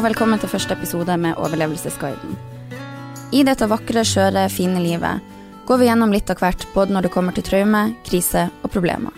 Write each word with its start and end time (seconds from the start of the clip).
og 0.00 0.06
velkommen 0.06 0.40
til 0.40 0.48
første 0.48 0.72
episode 0.72 1.12
med 1.20 1.36
Overlevelsesguiden. 1.36 2.36
I 3.36 3.42
dette 3.44 3.66
vakre, 3.68 4.00
skjøre, 4.08 4.46
fine 4.48 4.80
livet 4.80 5.20
går 5.68 5.76
vi 5.82 5.88
gjennom 5.90 6.14
litt 6.14 6.32
av 6.32 6.40
hvert, 6.40 6.64
både 6.72 6.96
når 6.96 7.04
det 7.04 7.10
kommer 7.12 7.36
til 7.36 7.44
traume, 7.44 7.82
krise 8.06 8.46
og 8.62 8.72
problemer. 8.72 9.12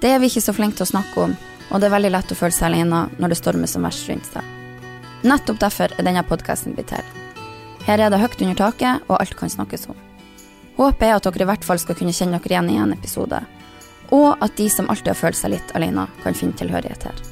Det 0.00 0.14
er 0.14 0.22
vi 0.22 0.30
ikke 0.32 0.46
så 0.46 0.54
flinke 0.56 0.80
til 0.80 0.86
å 0.86 0.90
snakke 0.94 1.26
om, 1.26 1.36
og 1.68 1.76
det 1.76 1.90
er 1.90 1.94
veldig 1.98 2.14
lett 2.14 2.32
å 2.32 2.40
føle 2.40 2.56
seg 2.56 2.70
alene 2.70 3.04
når 3.20 3.34
det 3.34 3.40
stormer 3.42 3.68
som 3.68 3.84
verst 3.84 4.08
rundt 4.08 4.32
seg. 4.32 4.48
Nettopp 5.28 5.60
derfor 5.66 5.92
er 5.92 6.08
denne 6.08 6.24
podkasten 6.24 6.78
blitt 6.78 6.88
til. 6.94 7.14
Her 7.84 8.00
er 8.00 8.08
det 8.08 8.24
høyt 8.24 8.40
under 8.40 8.62
taket, 8.64 9.04
og 9.12 9.18
alt 9.20 9.36
kan 9.36 9.52
snakkes 9.52 9.90
om. 9.92 10.04
Håpet 10.80 11.10
er 11.10 11.18
at 11.18 11.28
dere 11.28 11.44
i 11.44 11.52
hvert 11.52 11.68
fall 11.68 11.84
skal 11.84 12.00
kunne 12.00 12.16
kjenne 12.16 12.40
dere 12.40 12.56
igjen 12.56 12.72
i 12.72 12.80
en 12.80 12.96
episode, 12.96 13.44
og 14.08 14.30
at 14.40 14.56
de 14.56 14.72
som 14.72 14.88
alltid 14.88 15.12
har 15.12 15.24
følt 15.26 15.36
seg 15.36 15.58
litt 15.58 15.76
alene, 15.76 16.08
kan 16.24 16.38
finne 16.38 16.56
tilhørighet 16.56 17.10
her. 17.10 17.28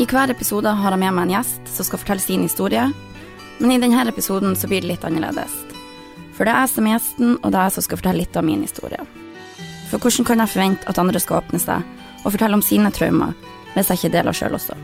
I 0.00 0.06
hver 0.08 0.30
episode 0.32 0.70
har 0.72 0.94
jeg 0.94 1.00
med 1.02 1.12
meg 1.12 1.26
en 1.26 1.32
gjest 1.34 1.66
som 1.68 1.84
skal 1.84 2.00
fortelle 2.00 2.22
sin 2.24 2.40
historie, 2.46 2.86
men 3.58 3.72
i 3.74 3.80
denne 3.82 4.06
episoden 4.08 4.54
så 4.56 4.70
blir 4.70 4.80
det 4.80 4.88
litt 4.88 5.02
annerledes. 5.04 5.52
For 6.32 6.48
det 6.48 6.54
er 6.54 6.64
jeg 6.64 6.70
som 6.72 6.86
er 6.88 6.94
gjesten, 6.94 7.34
og 7.34 7.52
det 7.52 7.58
er 7.60 7.66
jeg 7.66 7.74
som 7.74 7.84
skal 7.84 8.00
fortelle 8.00 8.22
litt 8.22 8.38
av 8.40 8.46
min 8.46 8.62
historie. 8.64 9.02
For 9.90 10.00
hvordan 10.00 10.24
kan 10.30 10.40
jeg 10.40 10.52
forvente 10.54 10.88
at 10.88 11.00
andre 11.02 11.20
skal 11.20 11.42
åpne 11.42 11.60
seg 11.60 11.84
og 12.22 12.32
fortelle 12.32 12.56
om 12.56 12.64
sine 12.64 12.88
traumer, 12.96 13.36
hvis 13.74 13.92
jeg 13.92 14.00
ikke 14.00 14.12
deler 14.16 14.40
sjøl 14.40 14.56
også? 14.56 14.78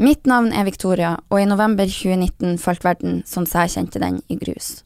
Mitt 0.00 0.24
navn 0.24 0.48
er 0.56 0.64
Victoria, 0.64 1.10
og 1.28 1.42
i 1.42 1.44
november 1.44 1.84
2019 1.84 2.54
falt 2.62 2.86
verden 2.86 3.18
sånn 3.28 3.44
som 3.44 3.66
jeg 3.66 3.72
kjente 3.74 4.00
den, 4.00 4.22
i 4.32 4.38
grus. 4.40 4.78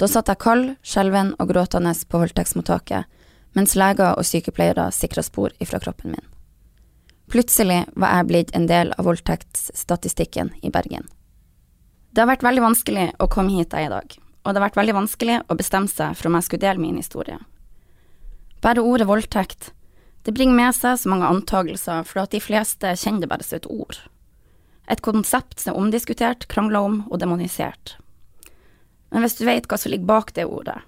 Da 0.00 0.08
satt 0.08 0.30
jeg 0.32 0.40
kald, 0.40 0.70
skjelven 0.80 1.34
og 1.36 1.50
gråtende 1.50 1.92
på 2.08 2.22
voldtektsmottaket, 2.22 3.04
mens 3.52 3.76
leger 3.76 4.14
og 4.14 4.24
sykepleiere 4.24 4.88
sikra 4.96 5.26
spor 5.26 5.52
ifra 5.60 5.82
kroppen 5.84 6.16
min. 6.16 6.24
Plutselig 7.28 7.82
var 7.92 8.16
jeg 8.16 8.30
blitt 8.32 8.56
en 8.56 8.64
del 8.72 8.96
av 8.96 9.04
voldtektsstatistikken 9.10 10.54
i 10.64 10.72
Bergen. 10.72 11.04
Det 12.08 12.24
har 12.24 12.32
vært 12.32 12.48
veldig 12.48 12.64
vanskelig 12.70 13.08
å 13.20 13.28
komme 13.28 13.52
hit 13.52 13.76
jeg 13.76 13.92
i 13.92 13.94
dag, 13.98 14.16
og 14.16 14.48
det 14.48 14.62
har 14.62 14.70
vært 14.70 14.80
veldig 14.80 14.98
vanskelig 15.02 15.40
å 15.44 15.60
bestemme 15.60 15.92
seg 15.92 16.16
for 16.16 16.32
om 16.32 16.40
jeg 16.40 16.48
skulle 16.48 16.64
dele 16.64 16.88
min 16.88 16.96
historie. 16.96 17.42
Bare 18.64 18.80
ordet 18.80 19.12
voldtekt, 19.12 19.74
det 20.24 20.32
bringer 20.32 20.56
med 20.56 20.72
seg 20.72 20.96
så 20.96 21.12
mange 21.12 21.28
antagelser, 21.28 22.00
for 22.08 22.24
at 22.24 22.32
de 22.32 22.40
fleste 22.40 22.96
kjenner 22.96 23.28
det 23.28 23.36
bare 23.36 23.44
som 23.44 23.60
et 23.60 23.68
ord. 23.68 24.06
Et 24.88 25.00
konsept 25.04 25.60
som 25.60 25.74
er 25.74 25.80
omdiskutert, 25.80 26.46
krangla 26.48 26.80
om 26.86 27.02
og 27.10 27.20
demonisert. 27.20 27.96
Men 29.12 29.24
hvis 29.24 29.36
du 29.38 29.44
vet 29.48 29.68
hva 29.68 29.78
som 29.80 29.92
ligger 29.92 30.08
bak 30.08 30.32
det 30.36 30.46
ordet, 30.48 30.78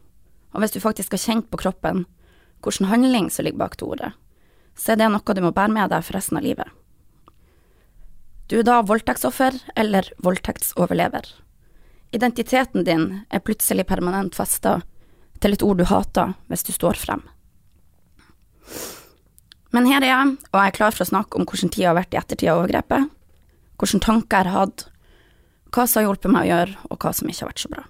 og 0.53 0.62
hvis 0.62 0.75
du 0.75 0.81
faktisk 0.83 1.15
har 1.15 1.23
kjent 1.23 1.51
på 1.51 1.61
kroppen 1.61 2.06
hvilken 2.65 2.91
handling 2.91 3.31
som 3.33 3.47
ligger 3.47 3.62
bak 3.62 3.78
det 3.81 3.87
ordet, 3.87 4.11
så 4.77 4.93
er 4.93 5.01
det 5.01 5.11
noe 5.12 5.37
du 5.37 5.43
må 5.45 5.53
bære 5.56 5.73
med 5.73 5.93
deg 5.93 6.05
for 6.05 6.17
resten 6.17 6.41
av 6.41 6.45
livet. 6.45 6.69
Du 8.51 8.59
er 8.59 8.67
da 8.67 8.81
voldtektsoffer 8.83 9.56
eller 9.78 10.09
voldtektsoverlever. 10.25 11.28
Identiteten 12.11 12.84
din 12.84 13.05
er 13.31 13.45
plutselig 13.45 13.87
permanent 13.87 14.34
festa 14.34 14.81
til 15.41 15.55
et 15.55 15.62
ord 15.62 15.78
du 15.78 15.87
hater 15.87 16.34
hvis 16.51 16.67
du 16.67 16.73
står 16.75 16.98
frem. 16.98 17.23
Men 19.71 19.87
her 19.87 20.03
er 20.03 20.10
jeg, 20.10 20.34
og 20.50 20.59
jeg 20.59 20.72
er 20.72 20.77
klar 20.77 20.97
for 20.97 21.05
å 21.05 21.10
snakke 21.12 21.39
om 21.39 21.47
hvordan 21.47 21.71
tida 21.71 21.93
har 21.93 21.99
vært 22.00 22.16
i 22.16 22.19
ettertid 22.19 22.50
av 22.50 22.65
overgrepet, 22.65 23.06
hvilke 23.80 24.04
tanker 24.04 24.44
jeg 24.44 24.52
har 24.52 24.66
hatt, 24.66 24.86
hva 25.70 25.86
som 25.86 26.00
har 26.00 26.08
hjulpet 26.08 26.32
meg 26.34 26.46
å 26.46 26.50
gjøre, 26.50 26.76
og 26.91 27.00
hva 27.00 27.12
som 27.16 27.30
ikke 27.30 27.44
har 27.44 27.52
vært 27.52 27.64
så 27.64 27.72
bra. 27.72 27.86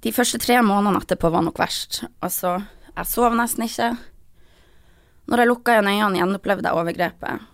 De 0.00 0.12
første 0.16 0.40
tre 0.40 0.56
månedene 0.64 1.02
etterpå 1.02 1.28
var 1.28 1.44
nok 1.44 1.58
verst. 1.60 2.02
Altså, 2.24 2.56
jeg 2.94 3.08
sov 3.10 3.34
nesten 3.36 3.66
ikke. 3.66 3.90
Når 5.28 5.42
jeg 5.42 5.50
lukka 5.50 5.74
igjen 5.74 5.90
øynene, 5.90 6.20
gjenopplevde 6.22 6.70
jeg 6.70 6.80
overgrepet. 6.80 7.48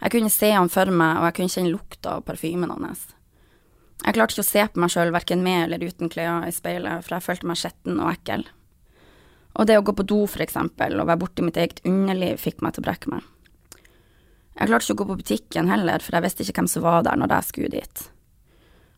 Jeg 0.00 0.14
kunne 0.14 0.32
se 0.32 0.48
han 0.54 0.70
for 0.72 0.88
meg, 0.88 1.18
og 1.18 1.26
jeg 1.28 1.36
kunne 1.36 1.52
kjenne 1.52 1.72
lukta 1.74 2.14
av 2.16 2.24
parfymen 2.24 2.72
hans. 2.72 3.02
Jeg 4.00 4.16
klarte 4.16 4.32
ikke 4.32 4.46
å 4.46 4.48
se 4.48 4.64
på 4.72 4.80
meg 4.80 4.94
sjøl, 4.94 5.12
verken 5.12 5.44
med 5.44 5.66
eller 5.66 5.84
uten 5.84 6.08
klær 6.08 6.46
i 6.48 6.54
speilet, 6.56 7.04
for 7.04 7.18
jeg 7.18 7.26
følte 7.26 7.50
meg 7.50 7.60
skitten 7.60 8.00
og 8.00 8.14
ekkel. 8.14 8.46
Og 9.60 9.68
det 9.68 9.76
å 9.76 9.84
gå 9.84 9.92
på 9.98 10.06
do, 10.08 10.22
for 10.30 10.40
eksempel, 10.40 10.96
og 10.96 11.10
være 11.10 11.20
borti 11.20 11.44
mitt 11.44 11.60
eget 11.60 11.82
underliv, 11.84 12.40
fikk 12.40 12.64
meg 12.64 12.72
til 12.72 12.80
å 12.80 12.88
brekke 12.88 13.12
meg. 13.12 13.28
Jeg 14.60 14.68
klarte 14.68 14.84
ikke 14.84 14.98
å 14.98 15.00
gå 15.00 15.08
på 15.08 15.20
butikken 15.22 15.70
heller, 15.72 16.02
for 16.04 16.16
jeg 16.16 16.26
visste 16.26 16.44
ikke 16.44 16.60
hvem 16.60 16.66
som 16.68 16.84
var 16.84 17.04
der 17.06 17.16
når 17.16 17.32
jeg 17.32 17.48
skulle 17.48 17.70
dit. 17.72 18.02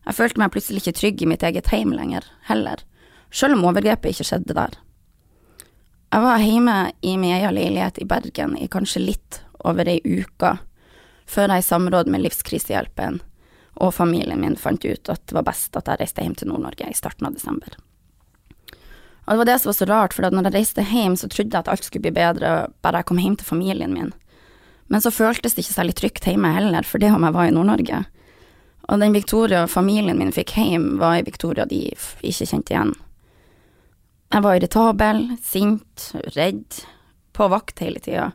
Jeg 0.03 0.17
følte 0.17 0.41
meg 0.41 0.51
plutselig 0.51 0.81
ikke 0.83 0.97
trygg 0.97 1.21
i 1.23 1.29
mitt 1.31 1.45
eget 1.47 1.69
heim 1.71 1.93
lenger, 1.95 2.25
heller, 2.49 2.83
selv 3.31 3.55
om 3.55 3.69
overgrepet 3.69 4.11
ikke 4.11 4.27
skjedde 4.27 4.57
der. 4.57 4.75
Jeg 6.13 6.21
var 6.21 6.43
hjemme 6.43 6.77
i 7.01 7.15
min 7.17 7.31
egen 7.37 7.55
leilighet 7.55 8.01
i 8.03 8.05
Bergen 8.05 8.57
i 8.59 8.67
kanskje 8.67 9.05
litt 9.05 9.39
over 9.63 9.87
ei 9.87 10.01
uke, 10.03 10.57
før 11.25 11.55
jeg 11.55 11.63
i 11.63 11.65
samråd 11.69 12.11
med 12.11 12.25
Livskrisehjelpen 12.25 13.21
og 13.81 13.95
familien 13.95 14.43
min 14.43 14.59
fant 14.59 14.83
ut 14.83 15.09
at 15.09 15.23
det 15.25 15.37
var 15.39 15.47
best 15.47 15.79
at 15.79 15.87
jeg 15.87 16.03
reiste 16.03 16.21
hjem 16.21 16.35
til 16.37 16.51
Nord-Norge 16.51 16.91
i 16.91 16.97
starten 16.97 17.29
av 17.29 17.39
desember. 17.39 17.79
Og 19.23 19.31
det 19.31 19.39
var 19.39 19.47
det 19.47 19.55
som 19.63 19.71
var 19.71 19.77
så 19.79 19.87
rart, 19.87 20.13
for 20.13 20.27
når 20.27 20.49
jeg 20.49 20.55
reiste 20.57 20.83
hjem, 20.83 21.15
så 21.15 21.31
trodde 21.31 21.55
jeg 21.55 21.63
at 21.63 21.71
alt 21.71 21.87
skulle 21.87 22.03
bli 22.03 22.13
bedre 22.19 22.51
bare 22.83 22.99
jeg 22.99 23.07
kom 23.09 23.23
hjem 23.23 23.39
til 23.39 23.47
familien 23.47 23.95
min. 23.95 24.11
Men 24.91 25.03
så 25.03 25.13
føltes 25.13 25.55
det 25.55 25.63
ikke 25.63 25.77
særlig 25.77 25.95
trygt 25.99 26.27
hjemme 26.27 26.51
heller, 26.55 26.85
for 26.87 27.01
det 27.01 27.11
om 27.13 27.23
jeg 27.23 27.35
var 27.35 27.49
i 27.49 27.55
Nord-Norge. 27.55 28.03
Og 28.91 28.99
den 28.99 29.15
Victoria 29.15 29.63
familien 29.71 30.19
min 30.19 30.33
fikk 30.35 30.55
hjem, 30.59 30.97
var 30.99 31.17
ei 31.17 31.25
Victoria 31.25 31.65
de 31.69 31.85
ikke 31.93 32.47
kjente 32.49 32.75
igjen. 32.75 32.93
Jeg 34.33 34.43
var 34.43 34.57
irritabel, 34.57 35.25
sint, 35.45 36.09
redd, 36.35 36.81
på 37.33 37.47
vakt 37.53 37.81
hele 37.83 38.01
tida. 38.03 38.31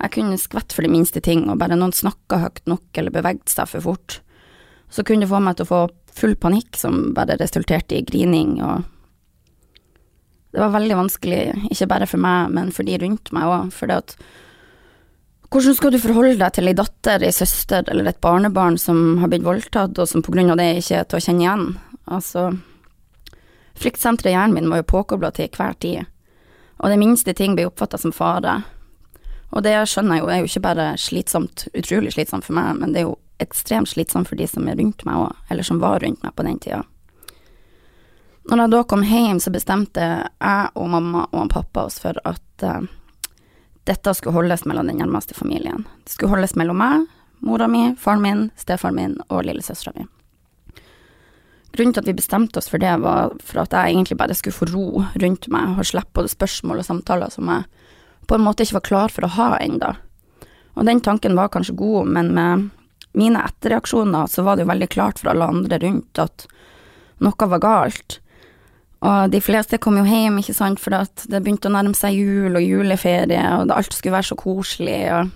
Jeg 0.00 0.14
kunne 0.14 0.38
skvette 0.40 0.76
for 0.76 0.84
de 0.84 0.92
minste 0.92 1.20
ting, 1.24 1.46
og 1.48 1.58
bare 1.60 1.76
noen 1.76 1.94
snakka 1.96 2.38
høyt 2.44 2.62
nok 2.70 3.00
eller 3.00 3.14
bevegde 3.14 3.52
seg 3.52 3.68
for 3.68 3.84
fort, 3.84 4.20
så 4.90 5.04
kunne 5.06 5.26
det 5.26 5.30
få 5.30 5.40
meg 5.42 5.58
til 5.58 5.66
å 5.66 5.70
få 5.70 5.80
full 6.16 6.36
panikk 6.40 6.78
som 6.78 7.12
bare 7.16 7.38
resulterte 7.40 7.98
i 7.98 8.06
grining 8.06 8.58
og 8.64 8.88
Det 10.50 10.58
var 10.58 10.72
veldig 10.74 10.96
vanskelig, 10.98 11.42
ikke 11.70 11.86
bare 11.86 12.06
for 12.10 12.18
meg, 12.18 12.48
men 12.50 12.72
for 12.74 12.82
de 12.82 12.96
rundt 12.98 13.30
meg 13.30 13.46
òg, 13.46 13.68
for 13.70 13.86
det 13.86 13.98
at 14.02 14.14
hvordan 15.50 15.74
skal 15.74 15.90
du 15.90 15.98
forholde 15.98 16.38
deg 16.38 16.54
til 16.54 16.70
ei 16.70 16.76
datter, 16.78 17.24
ei 17.26 17.34
søster 17.34 17.86
eller 17.90 18.06
et 18.06 18.20
barnebarn 18.22 18.76
som 18.78 19.18
har 19.18 19.30
blitt 19.32 19.46
voldtatt, 19.46 19.98
og 19.98 20.06
som 20.06 20.22
på 20.22 20.34
grunn 20.34 20.52
av 20.52 20.60
det 20.60 20.68
ikke 20.78 21.00
er 21.00 21.08
til 21.10 21.18
å 21.18 21.24
kjenne 21.24 21.42
igjen? 21.42 21.64
Altså, 22.10 22.44
fryktsenteret 23.80 24.30
i 24.30 24.36
hjernen 24.36 24.54
min 24.54 24.70
var 24.70 24.84
jo 24.84 24.90
påkobla 24.92 25.32
til 25.34 25.50
hver 25.50 25.74
tid, 25.82 26.06
og 26.78 26.92
det 26.92 27.00
minste 27.02 27.34
ting 27.34 27.56
blir 27.58 27.70
oppfatta 27.70 27.98
som 27.98 28.14
fare. 28.14 28.60
Og 29.50 29.66
det 29.66 29.74
skjønner 29.90 30.20
jeg 30.20 30.22
jo 30.22 30.30
er 30.30 30.38
jo 30.38 30.52
ikke 30.52 30.64
bare 30.68 30.86
slitsomt, 31.02 31.66
utrolig 31.74 32.14
slitsomt 32.14 32.46
for 32.46 32.54
meg, 32.54 32.78
men 32.78 32.94
det 32.94 33.02
er 33.02 33.08
jo 33.08 33.18
ekstremt 33.42 33.90
slitsomt 33.90 34.30
for 34.30 34.38
de 34.38 34.46
som 34.46 34.68
er 34.70 34.78
rundt 34.78 35.02
meg 35.08 35.18
òg, 35.18 35.34
eller 35.50 35.66
som 35.66 35.82
var 35.82 35.98
rundt 36.04 36.22
meg 36.22 36.36
på 36.36 36.46
den 36.46 36.62
tida. 36.62 36.84
Når 38.50 38.64
jeg 38.64 38.72
da 38.72 38.84
kom 38.88 39.02
hjem, 39.04 39.42
så 39.42 39.50
bestemte 39.52 40.06
jeg 40.06 40.70
og 40.78 40.88
mamma 40.94 41.26
og 41.34 41.50
pappa 41.52 41.88
oss 41.90 41.98
for 42.02 42.16
at 42.24 42.64
uh, 42.66 42.86
dette 43.90 44.14
skulle 44.14 44.36
holdes 44.38 44.64
mellom 44.68 44.86
den 44.86 45.00
nærmeste 45.02 45.34
familien. 45.34 45.84
Det 46.06 46.14
skulle 46.14 46.36
holdes 46.36 46.54
mellom 46.58 46.78
meg, 46.78 47.06
mora 47.42 47.66
mi, 47.70 47.90
faren 47.98 48.22
min, 48.22 48.48
stefaren 48.60 48.96
min 48.96 49.18
og 49.28 49.44
lillesøstera 49.48 49.96
mi. 49.96 50.06
Grunnen 51.70 51.94
til 51.94 52.02
at 52.02 52.08
vi 52.10 52.18
bestemte 52.18 52.58
oss 52.58 52.70
for 52.70 52.82
det, 52.82 52.92
var 53.02 53.34
for 53.46 53.62
at 53.62 53.74
jeg 53.74 53.94
egentlig 53.94 54.18
bare 54.18 54.34
skulle 54.34 54.56
få 54.56 54.68
ro 54.72 55.04
rundt 55.22 55.46
meg 55.54 55.78
og 55.78 55.86
slippe 55.86 56.18
både 56.18 56.32
spørsmål 56.32 56.82
og 56.82 56.86
samtaler 56.86 57.30
som 57.30 57.50
jeg 57.50 57.66
på 58.26 58.36
en 58.36 58.44
måte 58.46 58.64
ikke 58.64 58.78
var 58.78 58.86
klar 58.88 59.14
for 59.14 59.26
å 59.26 59.34
ha 59.36 59.50
ennå. 59.58 59.92
Og 60.78 60.86
den 60.86 61.02
tanken 61.02 61.34
var 61.38 61.50
kanskje 61.50 61.76
god, 61.78 62.10
men 62.14 62.32
med 62.34 62.68
mine 63.18 63.42
etterreaksjoner 63.42 64.30
så 64.30 64.44
var 64.46 64.56
det 64.56 64.66
jo 64.66 64.70
veldig 64.70 64.90
klart 64.90 65.18
for 65.18 65.32
alle 65.32 65.48
andre 65.50 65.80
rundt 65.82 66.20
at 66.22 66.46
noe 67.22 67.48
var 67.54 67.62
galt. 67.62 68.20
Og 69.00 69.32
de 69.32 69.40
fleste 69.40 69.78
kom 69.80 69.96
jo 69.96 70.04
hjem, 70.04 70.42
ikke 70.42 70.54
sant, 70.56 70.80
for 70.80 70.92
det 70.92 71.40
begynte 71.40 71.70
å 71.70 71.72
nærme 71.72 71.96
seg 71.96 72.18
jul 72.18 72.58
og 72.58 72.64
juleferie, 72.64 73.44
og 73.56 73.72
alt 73.72 73.94
skulle 73.96 74.18
være 74.18 74.28
så 74.28 74.36
koselig, 74.36 74.98
og 75.16 75.30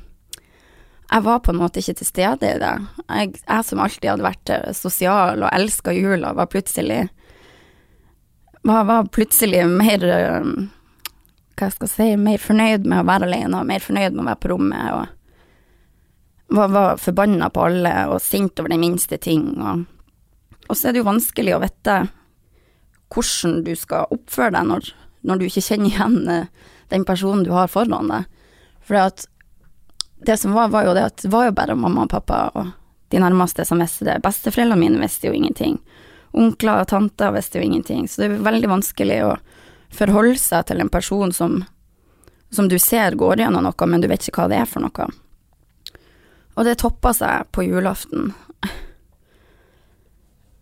jeg 1.14 1.24
var 1.24 1.40
på 1.44 1.52
en 1.52 1.60
måte 1.60 1.80
ikke 1.80 1.98
til 2.00 2.08
stede 2.08 2.48
i 2.48 2.60
det. 2.60 2.72
Jeg, 3.06 3.34
jeg 3.44 3.66
som 3.68 3.80
alltid 3.84 4.08
hadde 4.10 4.26
vært 4.26 4.50
eh, 4.50 4.70
sosial 4.76 5.44
og 5.44 5.52
elska 5.52 5.92
jula, 5.94 6.32
var 6.36 6.48
plutselig 6.50 7.04
var, 8.64 8.86
var 8.88 9.10
plutselig 9.12 9.60
mer 9.68 10.06
eh, 10.08 10.48
Hva 11.54 11.68
skal 11.70 11.86
jeg 11.86 11.92
si, 11.92 12.08
mer 12.18 12.40
fornøyd 12.42 12.88
med 12.90 13.04
å 13.04 13.06
være 13.06 13.28
alene, 13.28 13.60
og 13.60 13.68
mer 13.68 13.84
fornøyd 13.84 14.16
med 14.16 14.24
å 14.24 14.28
være 14.32 14.42
på 14.42 14.50
rommet, 14.50 14.88
og 14.96 16.56
var, 16.58 16.72
var 16.74 16.98
forbanna 17.00 17.48
på 17.54 17.68
alle 17.68 17.92
og 18.10 18.18
sint 18.22 18.58
over 18.58 18.74
den 18.74 18.82
minste 18.82 19.20
ting, 19.22 19.52
og, 19.62 19.84
og 20.66 20.74
så 20.74 20.88
er 20.88 20.96
det 20.96 21.04
jo 21.04 21.08
vanskelig 21.12 21.54
å 21.54 21.62
vite 21.62 22.00
hvordan 23.12 23.62
du 23.66 23.74
skal 23.78 24.10
oppføre 24.14 24.54
deg 24.56 24.70
når, 24.70 24.88
når 25.26 25.40
du 25.40 25.46
ikke 25.48 25.64
kjenner 25.64 25.90
igjen 25.90 26.30
eh, 26.30 26.70
den 26.92 27.04
personen 27.08 27.44
du 27.44 27.52
har 27.54 27.70
foran 27.72 28.10
deg. 28.12 28.30
For 28.84 29.10
det 30.24 30.36
som 30.40 30.56
var, 30.56 30.70
var 30.72 30.88
jo 30.88 30.94
det 30.96 31.04
at 31.10 31.22
det 31.24 31.32
var 31.32 31.48
jo 31.48 31.56
bare 31.56 31.76
mamma 31.78 32.06
og 32.06 32.12
pappa 32.12 32.46
og 32.54 32.72
de 33.12 33.20
nærmeste 33.20 33.64
som 33.64 33.80
visste 33.82 34.06
det. 34.08 34.20
Besteforeldrene 34.24 34.80
mine 34.80 35.02
visste 35.02 35.28
jo 35.28 35.36
ingenting. 35.36 35.78
Onkler 36.34 36.82
og 36.82 36.88
tanter 36.90 37.34
visste 37.34 37.60
jo 37.60 37.66
ingenting. 37.68 38.08
Så 38.08 38.22
det 38.22 38.30
er 38.30 38.46
veldig 38.46 38.70
vanskelig 38.72 39.20
å 39.26 39.34
forholde 39.94 40.40
seg 40.40 40.66
til 40.68 40.82
en 40.82 40.90
person 40.90 41.32
som, 41.32 41.60
som 42.50 42.68
du 42.68 42.78
ser 42.82 43.14
går 43.20 43.44
gjennom 43.44 43.68
noe, 43.68 43.86
men 43.86 44.02
du 44.02 44.08
vet 44.10 44.26
ikke 44.26 44.42
hva 44.42 44.50
det 44.50 44.62
er 44.64 44.70
for 44.70 44.82
noe. 44.82 45.10
Og 46.54 46.66
det 46.66 46.78
toppa 46.82 47.12
seg 47.14 47.50
på 47.54 47.66
julaften. 47.66 48.32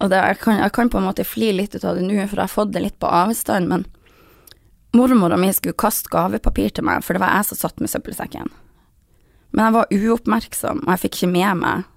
Og 0.03 0.11
det, 0.11 0.19
jeg, 0.19 0.39
kan, 0.43 0.59
jeg, 0.59 0.73
kan, 0.75 0.91
på 0.91 0.99
en 0.99 1.07
måte 1.07 1.27
fli 1.27 1.53
litt 1.55 1.77
ut 1.77 1.85
av 1.87 1.99
det 1.99 2.03
nå, 2.03 2.17
for 2.27 2.41
jeg 2.41 2.43
har 2.43 2.51
fått 2.51 2.73
det 2.75 2.83
litt 2.83 2.99
på 2.99 3.11
avstand, 3.11 3.71
men 3.71 3.85
mormora 4.99 5.39
mi 5.39 5.53
skulle 5.55 5.79
kaste 5.79 6.11
gavepapir 6.11 6.75
til 6.75 6.87
meg, 6.89 7.05
for 7.07 7.15
det 7.15 7.23
var 7.23 7.37
jeg 7.39 7.53
som 7.53 7.61
satt 7.61 7.79
med 7.81 7.93
søppelsekken. 7.93 8.51
Men 9.53 9.69
jeg 9.69 9.77
var 9.77 9.93
uoppmerksom, 9.95 10.83
og 10.83 10.91
jeg 10.95 11.03
fikk 11.05 11.19
ikke 11.21 11.35
med 11.35 11.59
meg 11.63 11.89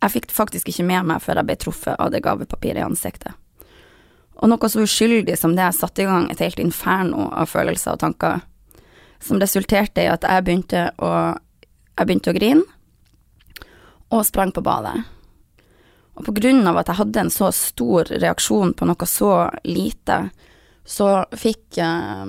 Jeg 0.00 0.12
fikk 0.14 0.30
faktisk 0.32 0.70
ikke 0.70 0.86
med 0.88 1.08
meg 1.10 1.20
før 1.20 1.36
jeg 1.38 1.46
ble 1.50 1.56
truffet 1.60 1.98
av 2.00 2.08
det 2.08 2.22
gavepapiret 2.24 2.80
i 2.80 2.86
ansiktet. 2.86 3.34
Og 4.40 4.48
noe 4.48 4.68
så 4.72 4.80
uskyldig 4.80 5.34
som 5.36 5.52
det 5.52 5.66
satte 5.76 6.00
i 6.00 6.08
gang 6.08 6.30
et 6.32 6.40
helt 6.40 6.62
inferno 6.62 7.26
av 7.28 7.50
følelser 7.52 7.92
og 7.92 8.00
tanker, 8.00 8.40
som 9.20 9.36
resulterte 9.42 10.00
i 10.00 10.08
at 10.08 10.24
jeg 10.24 10.46
begynte 10.46 10.86
å, 10.96 11.10
jeg 12.00 12.08
begynte 12.08 12.32
å 12.32 12.38
grine, 12.38 12.64
og 14.08 14.24
sprang 14.24 14.56
på 14.56 14.64
badet. 14.64 15.04
Og 16.20 16.26
på 16.26 16.34
grunn 16.36 16.66
av 16.68 16.76
at 16.76 16.90
jeg 16.90 16.98
hadde 16.98 17.20
en 17.22 17.32
så 17.32 17.48
stor 17.56 18.10
reaksjon 18.12 18.74
på 18.76 18.84
noe 18.84 19.06
så 19.08 19.32
lite, 19.64 20.18
så 20.84 21.06
fikk 21.32 21.78
eh, 21.80 22.26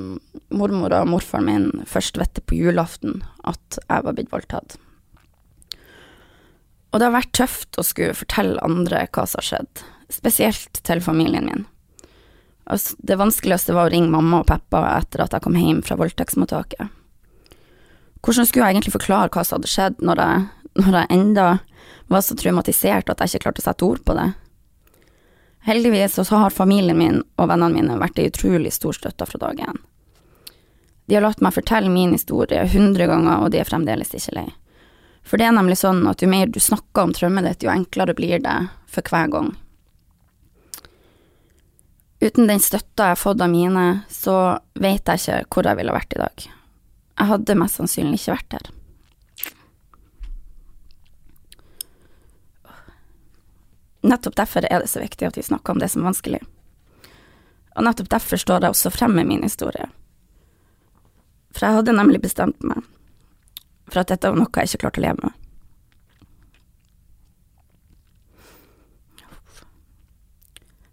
mormor 0.56 0.96
og 0.96 1.10
morfaren 1.12 1.50
min 1.50 1.84
først 1.90 2.16
vite 2.22 2.44
på 2.46 2.56
julaften 2.56 3.20
at 3.44 3.82
jeg 3.82 4.06
var 4.06 4.16
blitt 4.16 4.32
voldtatt. 4.32 4.78
Og 6.92 7.00
det 7.00 7.08
har 7.08 7.18
vært 7.18 7.36
tøft 7.36 7.80
å 7.80 7.84
skulle 7.84 8.16
fortelle 8.16 8.64
andre 8.64 9.04
hva 9.12 9.26
som 9.28 9.42
har 9.42 9.50
skjedd, 9.50 9.84
spesielt 10.12 10.82
til 10.88 11.04
familien 11.04 11.52
min. 11.52 11.68
Altså, 12.72 12.96
det 13.04 13.20
vanskeligste 13.20 13.76
var 13.76 13.90
å 13.90 13.92
ringe 13.92 14.12
mamma 14.14 14.40
og 14.40 14.48
pappa 14.54 14.86
etter 14.94 15.26
at 15.26 15.36
jeg 15.36 15.44
kom 15.44 15.60
hjem 15.60 15.84
fra 15.84 16.00
voldtektsmottaket. 16.00 16.96
Hvordan 18.24 18.48
skulle 18.48 18.70
jeg 18.70 18.78
egentlig 18.78 18.96
forklare 18.96 19.32
hva 19.34 19.44
som 19.44 19.60
hadde 19.60 19.72
skjedd, 19.72 20.00
når 20.06 20.24
jeg, 20.24 20.48
når 20.80 20.98
jeg 21.02 21.12
enda 21.18 21.48
var 22.08 22.24
så 22.26 22.36
traumatisert 22.38 23.10
at 23.10 23.22
jeg 23.22 23.36
ikke 23.36 23.46
klarte 23.48 23.64
å 23.64 23.68
sette 23.70 23.88
ord 23.88 24.02
på 24.06 24.16
det? 24.18 24.32
Heldigvis 25.68 26.18
så 26.18 26.36
har 26.42 26.54
familien 26.54 26.98
min 26.98 27.22
og 27.38 27.50
vennene 27.52 27.76
mine 27.76 28.00
vært 28.02 28.20
ei 28.20 28.30
utrolig 28.32 28.74
stor 28.74 28.98
støtte 28.98 29.28
fra 29.30 29.42
dag 29.42 29.60
én. 29.62 29.82
De 31.06 31.18
har 31.18 31.26
latt 31.26 31.42
meg 31.44 31.54
fortelle 31.54 31.92
min 31.92 32.14
historie 32.16 32.64
hundre 32.72 33.06
ganger, 33.10 33.44
og 33.44 33.52
de 33.52 33.60
er 33.62 33.68
fremdeles 33.68 34.14
ikke 34.16 34.36
lei. 34.38 34.48
For 35.28 35.38
det 35.38 35.50
er 35.50 35.54
nemlig 35.54 35.78
sånn 35.82 36.06
at 36.10 36.24
jo 36.24 36.30
mer 36.32 36.50
du 36.50 36.58
snakker 36.60 37.06
om 37.06 37.14
traumet 37.14 37.46
ditt, 37.46 37.66
jo 37.66 37.74
enklere 37.74 38.16
blir 38.18 38.42
det 38.42 38.58
for 38.90 39.06
hver 39.06 39.30
gang. 39.34 39.52
Uten 42.22 42.50
den 42.50 42.62
støtta 42.62 43.10
jeg 43.10 43.16
har 43.16 43.22
fått 43.22 43.42
av 43.42 43.50
mine, 43.50 43.86
så 44.10 44.58
vet 44.74 45.10
jeg 45.10 45.22
ikke 45.22 45.56
hvor 45.56 45.70
jeg 45.70 45.82
ville 45.82 45.96
vært 45.96 46.16
i 46.16 46.22
dag. 46.22 46.46
Jeg 47.22 47.30
hadde 47.34 47.58
mest 47.58 47.78
sannsynlig 47.82 48.22
ikke 48.22 48.38
vært 48.38 48.58
her. 48.58 48.72
Nettopp 54.02 54.36
derfor 54.36 54.66
er 54.66 54.82
det 54.82 54.90
så 54.90 55.02
viktig 55.02 55.28
at 55.28 55.38
vi 55.38 55.46
snakker 55.46 55.74
om 55.74 55.82
det 55.82 55.92
som 55.94 56.02
er 56.02 56.10
vanskelig. 56.10 56.42
Og 57.76 57.86
nettopp 57.86 58.10
derfor 58.12 58.42
står 58.42 58.66
jeg 58.66 58.74
også 58.74 58.92
frem 58.94 59.14
med 59.16 59.30
min 59.30 59.46
historie. 59.46 59.88
For 61.52 61.68
jeg 61.68 61.80
hadde 61.80 61.96
nemlig 61.96 62.22
bestemt 62.24 62.64
meg 62.66 62.84
for 63.92 64.02
at 64.02 64.12
dette 64.12 64.30
var 64.32 64.40
noe 64.40 64.52
jeg 64.56 64.72
ikke 64.72 64.86
klarte 64.86 65.02
å 65.02 65.06
leve 65.06 65.28
med. 65.28 65.38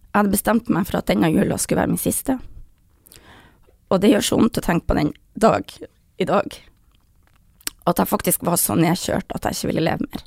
Jeg 0.08 0.24
hadde 0.24 0.34
bestemt 0.34 0.70
meg 0.74 0.86
for 0.88 0.98
at 0.98 1.10
denne 1.10 1.30
jula 1.30 1.58
skulle 1.62 1.84
være 1.84 1.92
min 1.92 2.00
siste. 2.02 2.38
Og 3.88 4.00
det 4.02 4.10
gjør 4.10 4.24
så 4.26 4.38
vondt 4.40 4.58
å 4.58 4.64
tenke 4.64 4.88
på 4.90 4.96
den 4.98 5.12
dag 5.38 5.70
i 6.18 6.26
dag. 6.26 6.56
At 7.86 8.02
jeg 8.02 8.10
faktisk 8.10 8.42
var 8.44 8.58
så 8.60 8.74
nedkjørt 8.76 9.30
at 9.36 9.46
jeg 9.46 9.56
ikke 9.56 9.70
ville 9.70 9.84
leve 9.86 10.08
mer. 10.08 10.24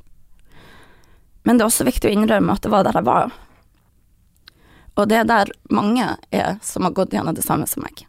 Men 1.44 1.58
det 1.58 1.66
er 1.66 1.72
også 1.72 1.88
viktig 1.88 2.10
å 2.10 2.14
innrømme 2.14 2.54
at 2.54 2.64
det 2.66 2.72
var 2.74 2.86
der 2.86 3.00
jeg 3.00 3.08
var. 3.08 3.34
Og 5.00 5.08
det 5.10 5.22
er 5.22 5.28
der 5.30 5.52
mange 5.74 6.16
er 6.30 6.58
som 6.66 6.86
har 6.86 6.96
gått 6.96 7.14
gjennom 7.16 7.36
det 7.36 7.46
samme 7.46 7.68
som 7.70 7.84
meg. 7.86 8.06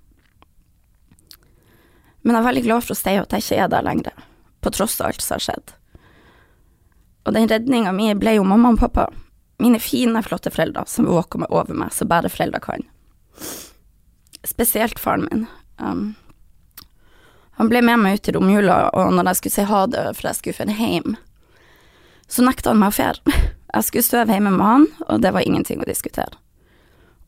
Men 2.23 2.37
jeg 2.37 2.43
er 2.43 2.49
veldig 2.49 2.65
glad 2.67 2.85
for 2.85 2.95
å 2.95 2.99
si 2.99 3.15
at 3.19 3.35
jeg 3.35 3.45
ikke 3.45 3.61
er 3.65 3.71
der 3.73 3.87
lenger, 3.87 4.27
på 4.63 4.71
tross 4.75 5.01
av 5.01 5.11
alt 5.11 5.25
som 5.25 5.37
har 5.39 5.47
skjedd. 5.47 5.75
Og 7.27 7.35
den 7.37 7.49
redninga 7.51 7.93
mi 7.95 8.11
ble 8.19 8.37
jo 8.37 8.47
mamma 8.47 8.75
og 8.75 8.81
pappa, 8.83 9.09
mine 9.63 9.79
fine, 9.83 10.23
flotte 10.27 10.51
foreldre 10.51 10.85
som 10.91 11.07
våka 11.07 11.39
meg 11.39 11.55
over 11.55 11.79
meg, 11.79 11.95
som 11.95 12.11
bare 12.11 12.31
foreldre 12.31 12.63
kan. 12.63 12.87
Spesielt 14.47 14.99
faren 14.99 15.29
min. 15.31 15.45
Um, 15.79 16.15
han 17.59 17.71
ble 17.71 17.83
med 17.85 18.01
meg 18.03 18.19
ut 18.19 18.29
i 18.31 18.35
romjula, 18.35 18.79
og 18.91 19.13
når 19.15 19.31
jeg 19.31 19.41
skulle 19.41 19.57
si 19.59 19.67
ha 19.71 19.83
det, 19.91 20.07
for 20.19 20.31
jeg 20.31 20.41
skulle 20.41 20.59
finne 20.59 20.79
hjem, 20.79 21.17
så 22.33 22.45
nekta 22.47 22.73
han 22.73 22.81
meg 22.81 22.93
å 22.93 22.97
fære. 22.97 23.35
Jeg 23.73 23.89
skulle 23.89 24.05
støve 24.05 24.35
hjemme 24.35 24.51
med 24.53 24.67
han, 24.67 24.83
og 25.09 25.21
det 25.25 25.31
var 25.33 25.47
ingenting 25.49 25.81
å 25.81 25.89
diskutere. 25.89 26.37